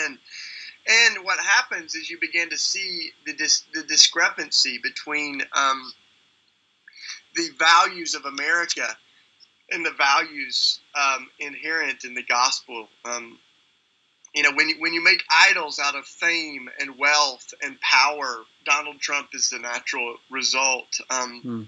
and 0.04 0.18
and 0.86 1.24
what 1.24 1.38
happens 1.38 1.94
is 1.94 2.10
you 2.10 2.18
begin 2.20 2.50
to 2.50 2.58
see 2.58 3.10
the 3.24 3.32
dis- 3.32 3.64
the 3.72 3.84
discrepancy 3.84 4.78
between 4.82 5.42
um, 5.54 5.92
the 7.34 7.48
values 7.58 8.14
of 8.14 8.26
America 8.26 8.86
and 9.70 9.86
the 9.86 9.92
values 9.92 10.80
um, 10.94 11.28
inherent 11.38 12.04
in 12.04 12.14
the 12.14 12.22
gospel. 12.22 12.88
You 14.35 14.42
know, 14.42 14.53
when 14.55 14.68
you, 14.68 14.77
when 14.79 14.95
you 14.95 15.03
make 15.03 15.25
idols 15.31 15.79
out 15.79 15.95
of 15.95 16.07
fame 16.07 16.71
and 16.81 16.99
wealth 16.99 17.53
and 17.62 17.81
power, 17.81 18.42
Donald 18.64 18.99
Trump 19.01 19.29
is 19.35 19.51
the 19.51 19.59
natural 19.59 20.16
result. 20.31 21.01
Um, 21.11 21.40
hmm. 21.42 21.62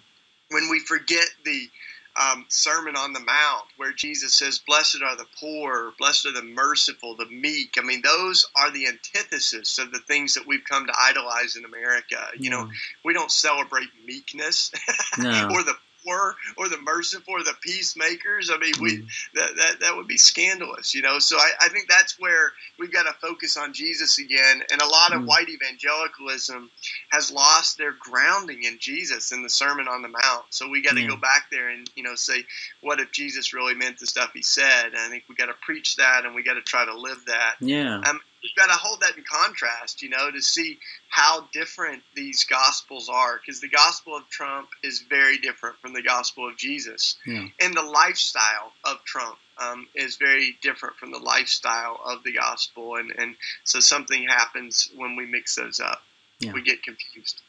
When 0.50 0.70
we 0.70 0.81
forget 0.81 1.27
the 1.44 1.68
um, 2.16 2.46
Sermon 2.48 2.96
on 2.96 3.12
the 3.12 3.20
Mount, 3.20 3.66
where 3.77 3.92
Jesus 3.92 4.35
says, 4.35 4.61
Blessed 4.61 5.03
are 5.03 5.16
the 5.16 5.27
poor, 5.40 5.92
blessed 5.98 6.27
are 6.27 6.33
the 6.33 6.42
merciful, 6.42 7.16
the 7.16 7.27
meek. 7.27 7.77
I 7.77 7.83
mean, 7.83 8.03
those 8.03 8.48
are 8.55 8.70
the 8.70 8.87
antithesis 8.87 9.79
of 9.79 9.90
the 9.90 9.98
things 9.98 10.35
that 10.35 10.46
we've 10.46 10.64
come 10.64 10.87
to 10.87 10.94
idolize 10.96 11.57
in 11.57 11.64
America. 11.64 12.24
You 12.38 12.50
know, 12.50 12.70
we 13.05 13.14
don't 13.14 13.31
celebrate 13.31 13.88
meekness 14.07 14.70
no. 15.18 15.48
or 15.53 15.64
the 15.64 15.74
poor 16.04 16.36
or 16.56 16.68
the 16.68 16.78
merciful 16.78 17.34
or 17.34 17.42
the 17.42 17.54
peacemakers. 17.60 18.50
I 18.52 18.58
mean, 18.58 18.72
we 18.80 18.98
mm. 18.98 19.06
that, 19.34 19.56
that 19.56 19.80
that 19.80 19.96
would 19.96 20.06
be 20.06 20.16
scandalous, 20.16 20.94
you 20.94 21.02
know. 21.02 21.18
So 21.18 21.36
I, 21.36 21.50
I 21.62 21.68
think 21.68 21.88
that's 21.88 22.18
where 22.18 22.52
we've 22.78 22.92
got 22.92 23.04
to 23.04 23.12
focus 23.20 23.56
on 23.56 23.72
Jesus 23.72 24.18
again. 24.18 24.62
And 24.70 24.80
a 24.80 24.86
lot 24.86 25.14
of 25.14 25.22
mm. 25.22 25.26
white 25.26 25.48
evangelicalism 25.48 26.70
has 27.10 27.30
lost 27.30 27.78
their 27.78 27.92
grounding 27.92 28.64
in 28.64 28.78
Jesus 28.78 29.32
in 29.32 29.42
the 29.42 29.50
Sermon 29.50 29.88
on 29.88 30.02
the 30.02 30.08
Mount. 30.08 30.44
So 30.50 30.68
we 30.68 30.82
got 30.82 30.94
to 30.94 31.06
go 31.06 31.16
back 31.16 31.48
there 31.50 31.68
and 31.68 31.88
you 31.94 32.02
know 32.02 32.14
say, 32.14 32.44
what 32.80 33.00
if 33.00 33.12
Jesus 33.12 33.52
really 33.52 33.74
meant 33.74 33.98
the 33.98 34.06
stuff 34.06 34.30
he 34.34 34.42
said? 34.42 34.86
And 34.86 34.96
I 34.96 35.08
think 35.08 35.24
we 35.28 35.34
got 35.34 35.46
to 35.46 35.54
preach 35.62 35.96
that 35.96 36.24
and 36.24 36.34
we 36.34 36.42
got 36.42 36.54
to 36.54 36.62
try 36.62 36.84
to 36.84 36.96
live 36.98 37.24
that. 37.26 37.56
Yeah. 37.60 38.00
Um, 38.08 38.20
you've 38.44 38.54
got 38.54 38.72
to 38.72 38.78
hold 38.78 39.00
that 39.00 39.16
in 39.16 39.24
contrast, 39.24 40.02
you 40.02 40.11
know, 40.11 40.30
to 40.30 40.40
see 40.40 40.78
how 41.09 41.48
different 41.52 42.02
these 42.14 42.44
gospels 42.44 43.09
are. 43.09 43.40
Because 43.40 43.61
the 43.61 43.68
gospel 43.68 44.16
of 44.16 44.28
Trump 44.28 44.68
is 44.83 45.00
very 45.09 45.38
different 45.38 45.76
from 45.80 45.94
the 45.94 46.02
gospel 46.02 46.48
of 46.48 46.57
Jesus, 46.57 47.16
yeah. 47.26 47.48
and 47.61 47.74
the 47.74 47.83
lifestyle 47.83 48.72
of 48.85 49.02
Trump 49.04 49.37
um, 49.59 49.88
is 49.94 50.16
very 50.16 50.57
different 50.62 50.96
from 50.96 51.11
the 51.11 51.18
lifestyle 51.18 51.98
of 52.04 52.22
the 52.22 52.33
gospel. 52.33 52.96
And 52.96 53.12
and 53.16 53.35
so 53.64 53.80
something 53.80 54.26
happens 54.28 54.90
when 54.94 55.16
we 55.16 55.26
mix 55.26 55.57
those 55.57 55.80
up. 55.80 56.02
Yeah. 56.38 56.52
We 56.52 56.62
get 56.62 56.83
confused. 56.83 57.40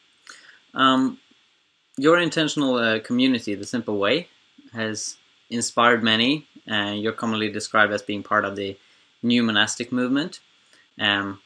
Um, 0.74 1.20
your 1.98 2.20
intentional 2.20 2.76
uh, 2.76 3.00
community, 3.00 3.56
the 3.56 3.66
Simple 3.66 3.98
Way, 3.98 4.28
has 4.74 5.18
inspired 5.50 6.04
many. 6.04 6.48
and 6.68 7.02
you're 7.02 7.14
commonly 7.14 7.52
described 7.52 7.94
as 7.94 8.02
being 8.02 8.24
part 8.24 8.46
of 8.46 8.56
the 8.56 8.78
new 9.22 9.44
monastic 9.44 9.92
movement. 9.92 10.40
Um, 11.00 11.42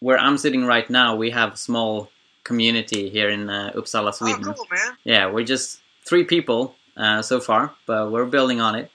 where 0.00 0.18
I'm 0.18 0.38
sitting 0.38 0.64
right 0.64 0.88
now, 0.90 1.16
we 1.16 1.30
have 1.30 1.54
a 1.54 1.56
small 1.56 2.10
community 2.44 3.08
here 3.08 3.28
in 3.28 3.48
uh, 3.48 3.72
Uppsala, 3.74 4.08
oh, 4.08 4.10
Sweden. 4.10 4.48
Oh, 4.48 4.54
cool, 4.54 4.66
man. 4.70 4.96
Yeah, 5.04 5.30
we're 5.30 5.44
just 5.44 5.80
three 6.04 6.24
people 6.24 6.74
uh, 6.96 7.22
so 7.22 7.40
far, 7.40 7.74
but 7.86 8.10
we're 8.10 8.26
building 8.26 8.60
on 8.60 8.74
it. 8.74 8.90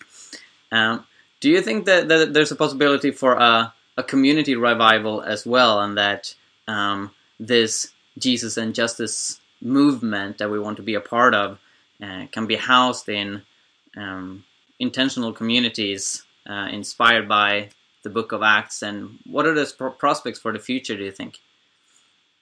Um, 0.72 1.06
do 1.40 1.50
you 1.50 1.62
think 1.62 1.86
that, 1.86 2.08
that, 2.10 2.34
there's 2.34 2.52
a 2.52 2.56
possibility 2.56 3.12
for 3.12 3.34
a, 3.34 3.74
a 3.96 4.04
community 4.04 4.56
revival 4.56 5.22
as 5.22 5.46
well, 5.46 5.80
and 5.82 5.98
that 5.98 6.34
um, 6.68 7.12
this 7.40 7.92
Jesus 8.18 8.58
and 8.58 8.76
Justice 8.76 9.40
movement 9.62 10.38
that 10.38 10.52
we 10.52 10.60
want 10.60 10.78
to 10.78 10.84
be 10.84 10.96
a 10.96 11.02
part 11.02 11.34
of 11.34 11.60
uh, 12.02 12.26
can 12.32 12.46
be 12.48 12.56
housed 12.56 13.10
in 13.10 13.42
um, 13.96 14.44
intentional 14.80 15.34
communities 15.34 16.24
uh, 16.50 16.68
inspired 16.72 17.28
by 17.28 17.70
the 18.08 18.14
book 18.14 18.32
of 18.32 18.42
Acts, 18.42 18.82
and 18.82 19.20
what 19.26 19.46
are 19.46 19.54
the 19.54 19.66
prospects 20.00 20.40
for 20.40 20.54
the 20.54 20.60
future? 20.60 20.96
Do 20.96 21.04
you 21.04 21.12
think? 21.12 21.40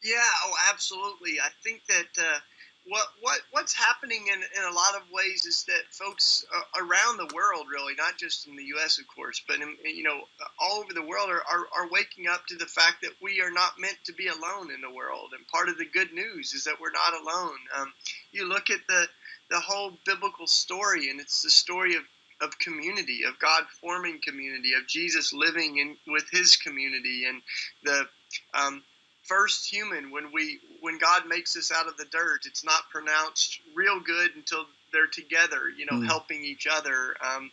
Yeah, 0.03 0.29
oh, 0.45 0.53
absolutely. 0.71 1.39
I 1.41 1.49
think 1.63 1.81
that 1.87 2.11
uh, 2.19 2.39
what 2.87 3.07
what 3.21 3.39
what's 3.51 3.73
happening 3.73 4.27
in, 4.27 4.39
in 4.39 4.63
a 4.63 4.75
lot 4.75 4.95
of 4.95 5.01
ways 5.11 5.45
is 5.47 5.63
that 5.63 5.89
folks 5.89 6.45
uh, 6.55 6.83
around 6.83 7.17
the 7.17 7.33
world, 7.33 7.65
really, 7.71 7.95
not 7.97 8.17
just 8.17 8.47
in 8.47 8.55
the 8.55 8.63
U.S., 8.77 8.99
of 8.99 9.07
course, 9.07 9.41
but 9.47 9.55
in, 9.55 9.75
you 9.83 10.03
know, 10.03 10.21
all 10.59 10.77
over 10.77 10.93
the 10.93 11.01
world, 11.01 11.29
are, 11.29 11.41
are, 11.51 11.65
are 11.75 11.89
waking 11.89 12.27
up 12.27 12.45
to 12.47 12.55
the 12.55 12.67
fact 12.67 13.01
that 13.01 13.13
we 13.19 13.41
are 13.41 13.51
not 13.51 13.79
meant 13.79 13.97
to 14.05 14.13
be 14.13 14.27
alone 14.27 14.71
in 14.71 14.81
the 14.81 14.93
world. 14.93 15.31
And 15.35 15.47
part 15.47 15.69
of 15.69 15.79
the 15.79 15.89
good 15.91 16.13
news 16.13 16.53
is 16.53 16.65
that 16.65 16.79
we're 16.79 16.91
not 16.91 17.19
alone. 17.19 17.57
Um, 17.75 17.93
you 18.31 18.47
look 18.47 18.69
at 18.69 18.85
the 18.87 19.07
the 19.49 19.59
whole 19.59 19.97
biblical 20.05 20.47
story, 20.47 21.09
and 21.09 21.19
it's 21.19 21.41
the 21.41 21.49
story 21.49 21.95
of 21.95 22.03
of 22.41 22.57
community, 22.59 23.21
of 23.23 23.39
God 23.39 23.63
forming 23.81 24.19
community, 24.21 24.73
of 24.73 24.87
Jesus 24.87 25.33
living 25.33 25.77
in 25.77 25.97
with 26.11 26.25
His 26.31 26.57
community, 26.57 27.25
and 27.27 27.41
the 27.83 28.07
um, 28.53 28.83
first 29.23 29.71
human 29.71 30.11
when 30.11 30.31
we 30.33 30.59
when 30.81 30.97
God 30.97 31.23
makes 31.27 31.55
us 31.57 31.71
out 31.71 31.87
of 31.87 31.97
the 31.97 32.05
dirt, 32.05 32.45
it's 32.45 32.63
not 32.63 32.89
pronounced 32.91 33.59
real 33.73 33.99
good 33.99 34.31
until 34.35 34.65
they're 34.91 35.07
together, 35.07 35.69
you 35.75 35.85
know, 35.85 35.97
mm. 35.97 36.05
helping 36.05 36.43
each 36.43 36.67
other. 36.71 37.15
Um, 37.21 37.51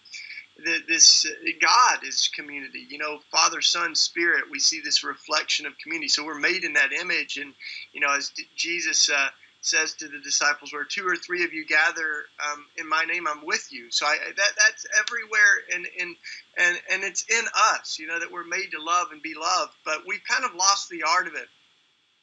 the, 0.58 0.80
this 0.86 1.26
uh, 1.26 1.50
God 1.60 2.06
is 2.06 2.28
community, 2.28 2.86
you 2.88 2.98
know, 2.98 3.20
Father, 3.30 3.60
Son, 3.62 3.94
Spirit. 3.94 4.44
We 4.50 4.58
see 4.58 4.80
this 4.80 5.02
reflection 5.02 5.66
of 5.66 5.78
community, 5.78 6.08
so 6.08 6.24
we're 6.24 6.38
made 6.38 6.64
in 6.64 6.74
that 6.74 6.92
image, 6.92 7.38
and 7.38 7.54
you 7.92 8.00
know, 8.00 8.12
as 8.14 8.32
Jesus. 8.54 9.10
Uh, 9.10 9.28
says 9.62 9.94
to 9.94 10.08
the 10.08 10.20
disciples, 10.20 10.72
"Where 10.72 10.84
two 10.84 11.06
or 11.06 11.16
three 11.16 11.44
of 11.44 11.54
you 11.54 11.64
gather 11.64 12.26
um, 12.52 12.66
in 12.76 12.88
my 12.88 13.04
name, 13.04 13.26
I'm 13.26 13.44
with 13.44 13.72
you." 13.72 13.90
So 13.90 14.06
I, 14.06 14.18
that 14.18 14.52
that's 14.58 14.86
everywhere, 15.00 15.62
and 15.74 15.86
and 16.00 16.16
and 16.58 16.78
and 16.92 17.04
it's 17.04 17.24
in 17.30 17.44
us, 17.72 17.98
you 17.98 18.06
know, 18.06 18.20
that 18.20 18.32
we're 18.32 18.44
made 18.44 18.72
to 18.72 18.82
love 18.82 19.08
and 19.12 19.22
be 19.22 19.34
loved. 19.34 19.72
But 19.84 20.06
we've 20.06 20.24
kind 20.28 20.44
of 20.44 20.54
lost 20.54 20.90
the 20.90 21.04
art 21.04 21.26
of 21.28 21.34
it. 21.34 21.48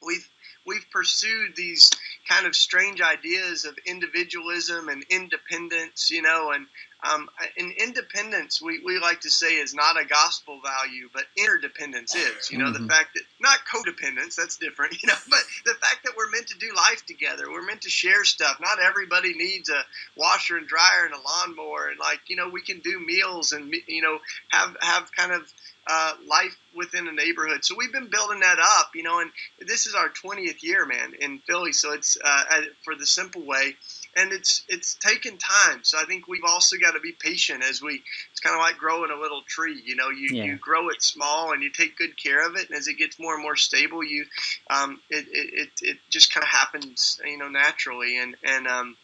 We've 0.06 0.28
we've 0.66 0.86
pursued 0.92 1.56
these 1.56 1.90
kind 2.30 2.46
of 2.46 2.54
strange 2.54 3.00
ideas 3.00 3.64
of 3.64 3.76
individualism 3.86 4.88
and 4.88 5.04
independence, 5.10 6.12
you 6.12 6.22
know, 6.22 6.52
and 6.52 6.66
um, 7.02 7.28
in 7.56 7.72
independence, 7.72 8.60
we, 8.60 8.80
we 8.84 8.98
like 8.98 9.22
to 9.22 9.30
say 9.30 9.54
is 9.54 9.74
not 9.74 10.00
a 10.00 10.04
gospel 10.04 10.60
value, 10.62 11.08
but 11.12 11.24
interdependence 11.36 12.14
is. 12.14 12.50
You 12.50 12.58
know, 12.58 12.66
mm-hmm. 12.66 12.82
the 12.82 12.88
fact 12.88 13.14
that 13.14 13.22
not 13.40 13.58
codependence, 13.64 14.36
that's 14.36 14.56
different. 14.56 14.96
You 15.02 15.06
know, 15.08 15.14
but 15.30 15.40
the 15.64 15.72
fact 15.80 16.04
that 16.04 16.12
we're 16.16 16.28
meant 16.28 16.48
to 16.48 16.58
do 16.58 16.74
life 16.76 17.06
together, 17.06 17.50
we're 17.50 17.64
meant 17.64 17.82
to 17.82 17.88
share 17.90 18.22
stuff. 18.24 18.58
Not 18.60 18.82
everybody 18.82 19.32
needs 19.32 19.70
a 19.70 19.82
washer 20.14 20.58
and 20.58 20.68
dryer 20.68 21.06
and 21.06 21.14
a 21.14 21.18
lawnmower, 21.18 21.88
and 21.88 21.98
like 21.98 22.20
you 22.26 22.36
know, 22.36 22.50
we 22.50 22.60
can 22.60 22.80
do 22.80 23.00
meals 23.00 23.52
and 23.52 23.74
you 23.86 24.02
know 24.02 24.18
have 24.50 24.76
have 24.82 25.10
kind 25.12 25.32
of 25.32 25.50
uh, 25.86 26.12
life 26.28 26.54
within 26.74 27.08
a 27.08 27.12
neighborhood. 27.12 27.64
So 27.64 27.74
we've 27.76 27.92
been 27.92 28.08
building 28.08 28.40
that 28.40 28.58
up, 28.58 28.90
you 28.94 29.02
know, 29.02 29.20
and 29.20 29.30
this 29.58 29.86
is 29.86 29.94
our 29.94 30.08
20th 30.08 30.62
year, 30.62 30.86
man, 30.86 31.14
in 31.18 31.40
Philly. 31.40 31.72
So 31.72 31.92
it's 31.92 32.16
uh, 32.22 32.42
for 32.84 32.94
the 32.94 33.06
simple 33.06 33.42
way, 33.42 33.76
and 34.16 34.32
it's 34.32 34.64
it's 34.68 34.94
taken 34.96 35.38
time. 35.38 35.80
So 35.82 35.98
I 35.98 36.04
think 36.04 36.28
we've 36.28 36.44
also 36.46 36.76
got 36.76 36.92
to 36.92 37.00
be 37.00 37.12
patient 37.12 37.62
as 37.62 37.82
we. 37.82 38.02
It's 38.32 38.40
kind 38.40 38.54
of 38.54 38.60
like 38.60 38.78
growing 38.78 39.10
a 39.10 39.20
little 39.20 39.42
tree. 39.42 39.80
You 39.84 39.96
know, 39.96 40.10
you, 40.10 40.28
yeah. 40.36 40.44
you 40.44 40.56
grow 40.56 40.88
it 40.88 41.02
small 41.02 41.52
and 41.52 41.62
you 41.62 41.70
take 41.70 41.96
good 41.96 42.16
care 42.16 42.46
of 42.46 42.56
it, 42.56 42.68
and 42.68 42.78
as 42.78 42.88
it 42.88 42.94
gets 42.94 43.18
more 43.18 43.34
and 43.34 43.42
more 43.42 43.56
stable, 43.56 44.04
you 44.04 44.26
um, 44.68 45.00
it, 45.10 45.26
it, 45.30 45.54
it 45.54 45.70
it 45.82 45.98
just 46.10 46.32
kind 46.32 46.42
of 46.42 46.48
happens, 46.48 47.20
you 47.24 47.38
know, 47.38 47.48
naturally, 47.48 48.18
and 48.18 48.36
and 48.44 48.66
um, 48.66 48.96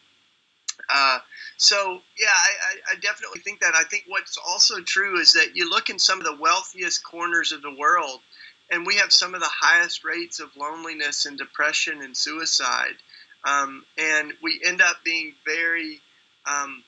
uh, 0.89 1.19
so 1.57 2.01
yeah, 2.19 2.27
I, 2.29 2.93
I, 2.93 2.95
definitely 2.99 3.41
think 3.41 3.59
that. 3.59 3.73
I 3.75 3.83
think 3.83 4.05
what's 4.07 4.37
also 4.37 4.79
true 4.81 5.19
is 5.19 5.33
that 5.33 5.55
you 5.55 5.69
look 5.69 5.89
in 5.89 5.99
some 5.99 6.19
of 6.19 6.25
the 6.25 6.35
wealthiest 6.35 7.03
corners 7.03 7.51
of 7.51 7.61
the 7.61 7.73
world, 7.73 8.21
and 8.71 8.85
we 8.85 8.95
have 8.97 9.11
some 9.11 9.33
of 9.33 9.41
the 9.41 9.49
highest 9.51 10.05
rates 10.05 10.39
of 10.39 10.55
loneliness 10.55 11.25
and 11.25 11.37
depression 11.37 12.01
and 12.01 12.15
suicide, 12.15 12.95
um, 13.43 13.85
and 13.97 14.33
we 14.41 14.61
end 14.63 14.81
up 14.81 14.97
being 15.03 15.33
very 15.45 15.99
um, 16.45 16.83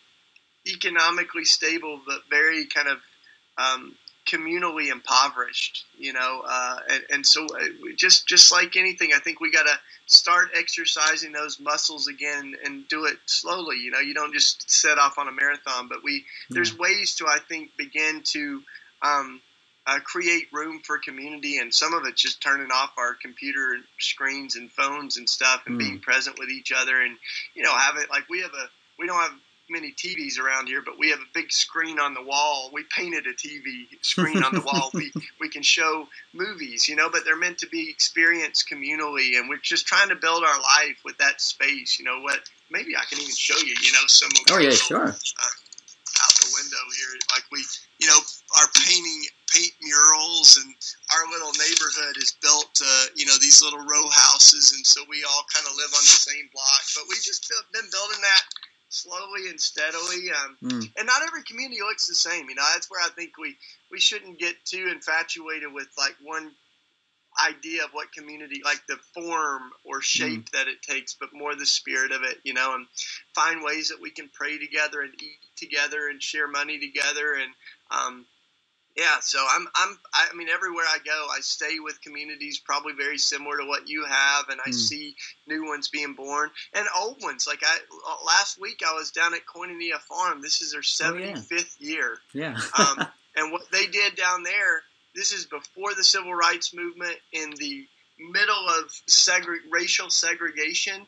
economically 0.68 1.46
stable, 1.46 2.00
but 2.06 2.22
very 2.30 2.66
kind 2.68 2.88
of 2.88 3.00
um, 3.58 3.96
communally 4.30 4.92
impoverished, 4.92 5.86
you 5.98 6.14
know, 6.14 6.44
uh, 6.48 6.78
and, 6.90 7.04
and, 7.10 7.26
so 7.26 7.46
uh, 7.46 7.66
just 7.96 8.28
just 8.28 8.52
like 8.52 8.78
anything, 8.78 9.12
I 9.16 9.20
think 9.20 9.40
we 9.40 9.52
got 9.52 9.64
to 9.64 9.74
start 10.06 10.50
exercising 10.56 11.32
those 11.32 11.60
muscles 11.60 12.08
again 12.08 12.56
and 12.64 12.88
do 12.88 13.06
it 13.06 13.18
slowly. 13.26 13.78
You 13.78 13.92
know, 13.92 14.00
you 14.00 14.14
don't 14.14 14.34
just 14.34 14.70
set 14.70 14.98
off 14.98 15.18
on 15.18 15.28
a 15.28 15.32
marathon, 15.32 15.88
but 15.88 16.04
we 16.04 16.26
there's 16.50 16.78
ways 16.78 17.16
to 17.16 17.28
I 17.28 17.40
think 17.48 17.72
begin 17.78 18.22
to 18.26 18.62
um, 19.02 19.42
uh, 19.88 20.00
create 20.00 20.46
room 20.54 20.82
for 20.84 21.00
community, 21.00 21.58
and 21.58 21.74
some 21.74 21.94
of 21.94 22.04
it's 22.06 22.22
just 22.22 22.42
turning 22.42 22.70
off 22.72 22.92
our 22.98 23.16
computer 23.16 23.78
screens 24.00 24.56
and 24.56 24.72
phones 24.72 25.18
and 25.18 25.28
stuff, 25.28 25.64
and 25.66 25.76
mm. 25.76 25.80
being 25.80 26.00
present 26.00 26.38
with 26.38 26.50
each 26.50 26.72
other, 26.72 27.02
and 27.02 27.18
you 27.56 27.64
know, 27.64 27.76
have 27.76 27.98
it 27.98 28.10
like 28.10 28.30
we 28.30 28.42
have 28.42 28.54
a 28.54 28.70
we 29.00 29.08
don't 29.08 29.20
have 29.20 29.34
many 29.70 29.92
TVs 29.92 30.40
around 30.40 30.68
here, 30.68 30.82
but 30.82 30.98
we 30.98 31.10
have 31.10 31.20
a 31.20 31.30
big 31.34 31.52
screen 31.52 32.00
on 32.00 32.14
the 32.14 32.22
wall. 32.22 32.70
We 32.74 32.84
painted 32.84 33.26
a 33.28 33.34
TV 33.34 33.86
screen 34.02 34.44
on 34.44 34.54
the 34.54 34.62
wall. 34.62 34.92
We 35.00 35.12
we 35.40 35.50
can 35.50 35.62
show 35.62 36.08
movies, 36.34 36.90
you 36.90 36.96
know, 36.96 37.10
but 37.10 37.24
they're 37.24 37.38
meant 37.38 37.60
to 37.60 37.68
be 37.68 37.90
experienced 37.90 38.68
communally, 38.70 39.38
and 39.38 39.48
we're 39.48 39.62
just 39.62 39.86
trying 39.86 40.10
to 40.10 40.16
build 40.16 40.44
our 40.44 40.60
life 40.60 40.98
with 41.06 41.18
that 41.20 41.40
space. 41.40 42.00
You 42.00 42.06
know 42.06 42.22
what? 42.22 42.40
Maybe 42.72 42.98
I 42.98 43.06
can 43.06 43.20
even 43.20 43.36
show 43.36 43.58
you. 43.58 43.76
You 43.82 43.92
know, 43.94 44.06
some 44.08 44.30
of 44.32 44.56
oh 44.56 44.60
yeah, 44.60 44.72
sure. 44.72 45.08
Uh, 45.08 45.54
out 46.20 46.36
the 46.42 46.52
window 46.52 46.84
here, 46.98 47.20
like 47.32 47.46
we, 47.52 47.64
you 48.00 48.08
know, 48.08 48.20
are 48.58 48.68
painting 48.76 49.24
paint 49.50 49.74
murals 49.82 50.62
and 50.62 50.70
our 51.18 51.26
little 51.34 51.52
neighborhood 51.58 52.18
is 52.18 52.38
built 52.42 52.82
uh, 52.86 53.06
you 53.16 53.26
know 53.26 53.34
these 53.42 53.62
little 53.64 53.80
row 53.80 54.06
houses 54.14 54.74
and 54.78 54.86
so 54.86 55.02
we 55.10 55.24
all 55.26 55.44
kind 55.50 55.66
of 55.66 55.74
live 55.76 55.90
on 55.90 56.06
the 56.06 56.18
same 56.22 56.46
block 56.54 56.84
but 56.94 57.04
we 57.10 57.16
just 57.16 57.50
built, 57.50 57.66
been 57.74 57.90
building 57.90 58.22
that 58.22 58.44
slowly 58.90 59.50
and 59.50 59.60
steadily 59.60 60.32
um, 60.32 60.58
mm. 60.64 60.92
and 60.98 61.06
not 61.06 61.22
every 61.22 61.44
community 61.44 61.80
looks 61.82 62.08
the 62.08 62.16
same 62.16 62.50
you 62.50 62.56
know 62.56 62.64
that's 62.74 62.90
where 62.90 63.02
i 63.02 63.10
think 63.10 63.38
we 63.40 63.56
we 63.92 64.00
shouldn't 64.00 64.40
get 64.40 64.56
too 64.66 64.90
infatuated 64.92 65.72
with 65.72 65.88
like 65.98 66.16
one 66.24 66.52
idea 67.48 67.84
of 67.84 67.92
what 67.92 68.12
community 68.12 68.62
like 68.66 68.82
the 68.88 68.98
form 69.14 69.62
or 69.86 70.02
shape 70.02 70.46
mm. 70.46 70.52
that 70.52 70.68
it 70.68 70.82
takes 70.82 71.14
but 71.14 71.30
more 71.32 71.56
the 71.56 71.66
spirit 71.66 72.12
of 72.12 72.24
it 72.24 72.38
you 72.44 72.54
know 72.54 72.74
and 72.74 72.88
find 73.36 73.64
ways 73.64 73.90
that 73.90 74.02
we 74.02 74.10
can 74.10 74.30
pray 74.34 74.58
together 74.58 75.02
and 75.02 75.14
eat 75.22 75.38
together 75.56 76.10
and 76.10 76.22
share 76.22 76.48
money 76.48 76.80
together 76.80 77.36
and 77.36 77.54
um, 77.92 78.26
yeah, 79.00 79.20
so 79.22 79.40
I'm 79.50 79.66
I'm 79.76 79.98
I 80.14 80.36
mean 80.36 80.50
everywhere 80.50 80.84
I 80.86 80.98
go, 81.06 81.28
I 81.32 81.40
stay 81.40 81.80
with 81.80 82.02
communities 82.02 82.60
probably 82.60 82.94
very 82.94 83.18
similar 83.18 83.58
to 83.58 83.66
what 83.66 83.88
you 83.88 84.04
have, 84.04 84.50
and 84.50 84.60
I 84.66 84.70
mm. 84.70 84.74
see 84.74 85.16
new 85.48 85.66
ones 85.66 85.88
being 85.88 86.16
born 86.16 86.50
and 86.74 86.86
old 87.00 87.22
ones. 87.22 87.48
Like 87.48 87.62
I 87.64 87.78
last 88.26 88.60
week, 88.60 88.82
I 88.86 88.94
was 88.94 89.12
down 89.12 89.34
at 89.34 89.46
Koinonia 89.46 90.00
Farm. 90.00 90.42
This 90.42 90.62
is 90.62 90.74
their 90.74 90.84
seventy 90.84 91.34
fifth 91.36 91.78
oh, 91.82 91.86
yeah. 91.86 91.90
year. 91.90 92.18
Yeah. 92.34 92.58
um, 92.78 93.08
and 93.38 93.54
what 93.54 93.72
they 93.72 93.88
did 93.88 94.16
down 94.16 94.44
there, 94.44 94.82
this 95.16 95.32
is 95.32 95.46
before 95.46 95.94
the 95.96 96.04
civil 96.04 96.34
rights 96.34 96.74
movement. 96.74 97.16
In 97.32 97.52
the 97.52 97.88
middle 98.20 98.68
of 98.68 98.90
segre- 99.08 99.72
racial 99.72 100.10
segregation, 100.10 101.08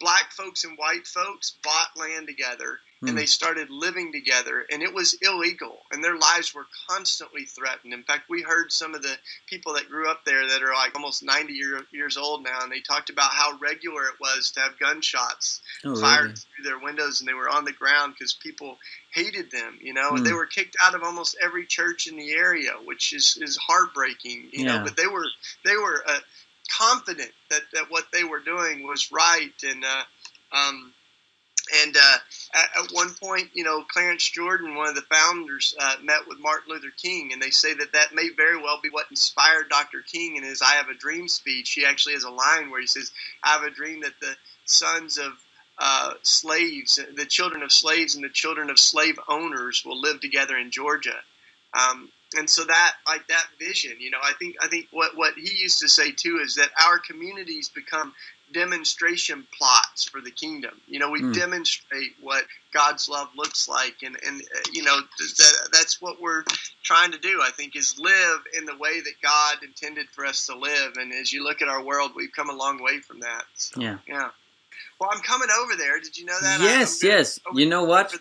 black 0.00 0.32
folks 0.32 0.64
and 0.64 0.76
white 0.76 1.06
folks 1.06 1.56
bought 1.62 1.96
land 1.96 2.26
together 2.26 2.80
and 3.02 3.16
they 3.16 3.22
hmm. 3.22 3.26
started 3.26 3.70
living 3.70 4.10
together 4.12 4.64
and 4.70 4.82
it 4.82 4.92
was 4.92 5.16
illegal 5.22 5.78
and 5.92 6.02
their 6.02 6.16
lives 6.16 6.54
were 6.54 6.66
constantly 6.88 7.44
threatened 7.44 7.92
in 7.92 8.02
fact 8.02 8.28
we 8.28 8.42
heard 8.42 8.72
some 8.72 8.94
of 8.94 9.02
the 9.02 9.14
people 9.46 9.74
that 9.74 9.88
grew 9.88 10.10
up 10.10 10.24
there 10.24 10.48
that 10.48 10.62
are 10.62 10.74
like 10.74 10.94
almost 10.94 11.22
90 11.22 11.52
year, 11.52 11.80
years 11.92 12.16
old 12.16 12.42
now 12.42 12.58
and 12.62 12.72
they 12.72 12.80
talked 12.80 13.10
about 13.10 13.30
how 13.30 13.56
regular 13.58 14.02
it 14.04 14.20
was 14.20 14.50
to 14.50 14.60
have 14.60 14.78
gunshots 14.78 15.60
oh, 15.84 15.94
fired 16.00 16.22
really? 16.22 16.34
through 16.34 16.64
their 16.64 16.78
windows 16.78 17.20
and 17.20 17.28
they 17.28 17.34
were 17.34 17.48
on 17.48 17.64
the 17.64 17.72
ground 17.72 18.14
because 18.18 18.34
people 18.34 18.76
hated 19.12 19.50
them 19.50 19.78
you 19.80 19.94
know 19.94 20.10
and 20.10 20.26
they 20.26 20.30
hmm. 20.30 20.36
were 20.36 20.46
kicked 20.46 20.76
out 20.82 20.94
of 20.94 21.02
almost 21.02 21.36
every 21.42 21.66
church 21.66 22.08
in 22.08 22.16
the 22.16 22.32
area 22.32 22.72
which 22.84 23.12
is, 23.12 23.38
is 23.40 23.56
heartbreaking 23.56 24.48
you 24.52 24.64
yeah. 24.64 24.78
know 24.78 24.84
but 24.84 24.96
they 24.96 25.06
were 25.06 25.26
they 25.64 25.76
were 25.76 26.02
uh, 26.06 26.18
confident 26.76 27.30
that, 27.50 27.62
that 27.72 27.90
what 27.90 28.06
they 28.12 28.24
were 28.24 28.40
doing 28.40 28.86
was 28.86 29.10
right 29.12 29.54
and 29.62 29.84
uh, 29.84 30.02
um, 30.52 30.92
and 31.82 31.96
uh, 31.96 32.18
at, 32.54 32.84
at, 32.84 32.92
one 32.92 33.10
point, 33.14 33.50
you 33.54 33.64
know, 33.64 33.82
Clarence 33.84 34.28
Jordan, 34.28 34.74
one 34.74 34.88
of 34.88 34.94
the 34.94 35.02
founders, 35.02 35.74
uh, 35.78 35.96
met 36.02 36.26
with 36.26 36.38
Martin 36.38 36.72
Luther 36.72 36.92
King, 36.96 37.32
and 37.32 37.40
they 37.40 37.50
say 37.50 37.74
that 37.74 37.92
that 37.92 38.14
may 38.14 38.30
very 38.36 38.56
well 38.56 38.80
be 38.82 38.90
what 38.90 39.06
inspired 39.10 39.68
Dr. 39.68 40.00
King 40.00 40.36
in 40.36 40.42
his 40.42 40.62
"I 40.62 40.74
Have 40.74 40.88
a 40.88 40.94
Dream" 40.94 41.28
speech. 41.28 41.72
He 41.72 41.84
actually 41.84 42.14
has 42.14 42.24
a 42.24 42.30
line 42.30 42.70
where 42.70 42.80
he 42.80 42.86
says, 42.86 43.12
"I 43.42 43.50
have 43.50 43.62
a 43.62 43.70
dream 43.70 44.00
that 44.00 44.18
the 44.20 44.36
sons 44.64 45.18
of 45.18 45.32
uh, 45.78 46.14
slaves, 46.22 46.98
the 47.14 47.26
children 47.26 47.62
of 47.62 47.72
slaves, 47.72 48.14
and 48.14 48.24
the 48.24 48.28
children 48.28 48.70
of 48.70 48.78
slave 48.78 49.18
owners 49.28 49.84
will 49.84 50.00
live 50.00 50.20
together 50.20 50.56
in 50.56 50.70
Georgia." 50.70 51.20
Um, 51.74 52.10
and 52.36 52.48
so 52.48 52.64
that, 52.64 52.94
like 53.06 53.26
that 53.28 53.46
vision, 53.58 53.92
you 53.98 54.10
know, 54.10 54.18
I 54.22 54.32
think 54.38 54.56
I 54.62 54.68
think 54.68 54.88
what 54.90 55.16
what 55.16 55.34
he 55.34 55.54
used 55.56 55.80
to 55.80 55.88
say 55.88 56.12
too 56.12 56.40
is 56.42 56.56
that 56.56 56.70
our 56.86 56.98
communities 56.98 57.68
become 57.68 58.14
demonstration 58.52 59.46
plots 59.56 60.04
for 60.04 60.20
the 60.20 60.30
kingdom. 60.30 60.72
You 60.86 60.98
know, 60.98 61.10
we 61.10 61.22
mm. 61.22 61.34
demonstrate 61.34 62.12
what 62.20 62.44
God's 62.72 63.08
love 63.08 63.28
looks 63.36 63.68
like, 63.68 63.96
and 64.02 64.16
and 64.26 64.40
uh, 64.40 64.58
you 64.72 64.82
know 64.82 64.96
that, 64.96 65.68
that's 65.72 66.00
what 66.00 66.20
we're 66.20 66.44
trying 66.82 67.12
to 67.12 67.18
do. 67.18 67.40
I 67.42 67.50
think 67.50 67.76
is 67.76 67.98
live 67.98 68.40
in 68.56 68.64
the 68.64 68.76
way 68.76 69.00
that 69.00 69.14
God 69.22 69.62
intended 69.62 70.08
for 70.10 70.24
us 70.24 70.46
to 70.46 70.56
live. 70.56 70.96
And 70.96 71.12
as 71.12 71.32
you 71.32 71.44
look 71.44 71.62
at 71.62 71.68
our 71.68 71.82
world, 71.82 72.12
we've 72.14 72.32
come 72.32 72.50
a 72.50 72.56
long 72.56 72.82
way 72.82 73.00
from 73.00 73.20
that. 73.20 73.44
So, 73.54 73.80
yeah, 73.80 73.98
yeah. 74.06 74.30
Well, 75.00 75.10
I'm 75.12 75.20
coming 75.20 75.48
over 75.62 75.76
there. 75.76 76.00
Did 76.00 76.16
you 76.16 76.26
know 76.26 76.38
that? 76.40 76.60
Yes, 76.60 77.02
yes. 77.02 77.38
You 77.54 77.66
know 77.66 77.84
what? 77.84 78.14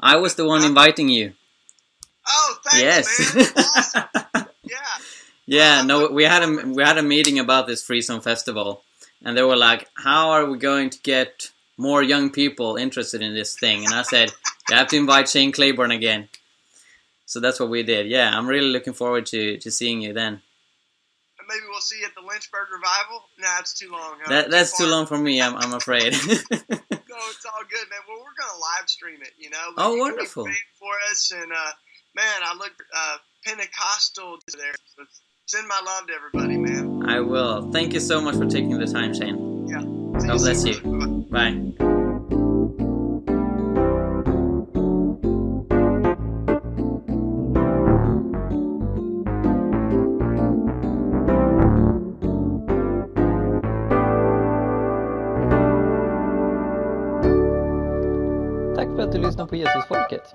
I 0.00 0.16
was 0.16 0.34
the 0.34 0.46
one 0.46 0.64
inviting 0.64 1.08
you. 1.08 1.32
Oh, 2.28 2.56
thanks, 2.64 2.82
yes. 2.82 3.34
man. 3.34 3.46
Awesome. 3.66 4.04
Yeah. 4.64 4.76
Yeah, 5.44 5.82
no, 5.82 6.08
we 6.08 6.24
had 6.24 6.42
a 6.44 6.68
we 6.68 6.82
had 6.82 6.98
a 6.98 7.02
meeting 7.02 7.38
about 7.38 7.66
this 7.66 7.82
free 7.82 8.00
zone 8.00 8.20
festival, 8.20 8.84
and 9.24 9.36
they 9.36 9.42
were 9.42 9.56
like, 9.56 9.88
"How 9.94 10.30
are 10.30 10.46
we 10.46 10.58
going 10.58 10.90
to 10.90 10.98
get 11.00 11.50
more 11.76 12.02
young 12.02 12.30
people 12.30 12.76
interested 12.76 13.22
in 13.22 13.34
this 13.34 13.56
thing?" 13.56 13.84
And 13.84 13.94
I 13.94 14.02
said, 14.02 14.32
"You 14.68 14.76
have 14.76 14.88
to 14.88 14.96
invite 14.96 15.28
Shane 15.28 15.52
Claiborne 15.52 15.90
again." 15.90 16.28
So 17.26 17.40
that's 17.40 17.58
what 17.58 17.70
we 17.70 17.82
did. 17.82 18.08
Yeah, 18.08 18.36
I'm 18.36 18.46
really 18.46 18.68
looking 18.68 18.92
forward 18.92 19.26
to 19.26 19.56
to 19.58 19.70
seeing 19.70 20.02
you 20.02 20.12
then. 20.12 20.42
Maybe 21.48 21.64
we'll 21.68 21.80
see 21.80 21.98
you 22.00 22.06
at 22.06 22.14
the 22.14 22.26
Lynchburg 22.26 22.68
revival. 22.72 23.24
Nah, 23.38 23.60
it's 23.60 23.78
too 23.78 23.90
long. 23.90 24.16
Huh? 24.22 24.30
That, 24.30 24.50
that's 24.50 24.76
too, 24.76 24.84
too 24.84 24.90
long 24.90 25.06
for 25.06 25.18
me. 25.18 25.42
I'm 25.42 25.56
I'm 25.56 25.74
afraid. 25.74 26.12
no, 26.12 26.18
it's 26.30 26.50
all 26.50 27.64
good, 27.68 27.86
man. 27.90 28.00
Well, 28.08 28.18
we're 28.18 28.36
gonna 28.38 28.58
live 28.60 28.88
stream 28.88 29.20
it. 29.22 29.32
You 29.38 29.50
know. 29.50 29.72
Oh, 29.76 29.96
wonderful. 29.96 30.44
For 30.44 30.94
us, 31.10 31.32
and 31.32 31.52
uh, 31.52 31.72
man, 32.14 32.40
I 32.42 32.54
look 32.56 32.72
uh, 32.94 33.16
Pentecostal 33.44 34.38
there. 34.56 34.74
So 34.96 35.04
send 35.46 35.68
my 35.68 35.80
love 35.84 36.06
to 36.06 36.14
everybody, 36.14 36.56
man. 36.56 36.91
I 37.04 37.20
will. 37.20 37.70
Thank 37.72 37.94
you 37.94 38.00
so 38.00 38.20
much 38.20 38.36
for 38.36 38.46
taking 38.46 38.78
the 38.78 38.86
time, 38.86 39.12
Shane. 39.14 39.66
Yeah. 39.68 39.82
God 40.26 40.38
bless 40.38 40.64
you. 40.64 40.80
Bye. 41.30 41.72
Tack 58.76 58.96
för 58.96 59.02
att 59.02 59.12
du 59.12 59.18
lyssnar 59.18 59.46
på 59.46 59.56
Jesusfolket. 59.56 60.34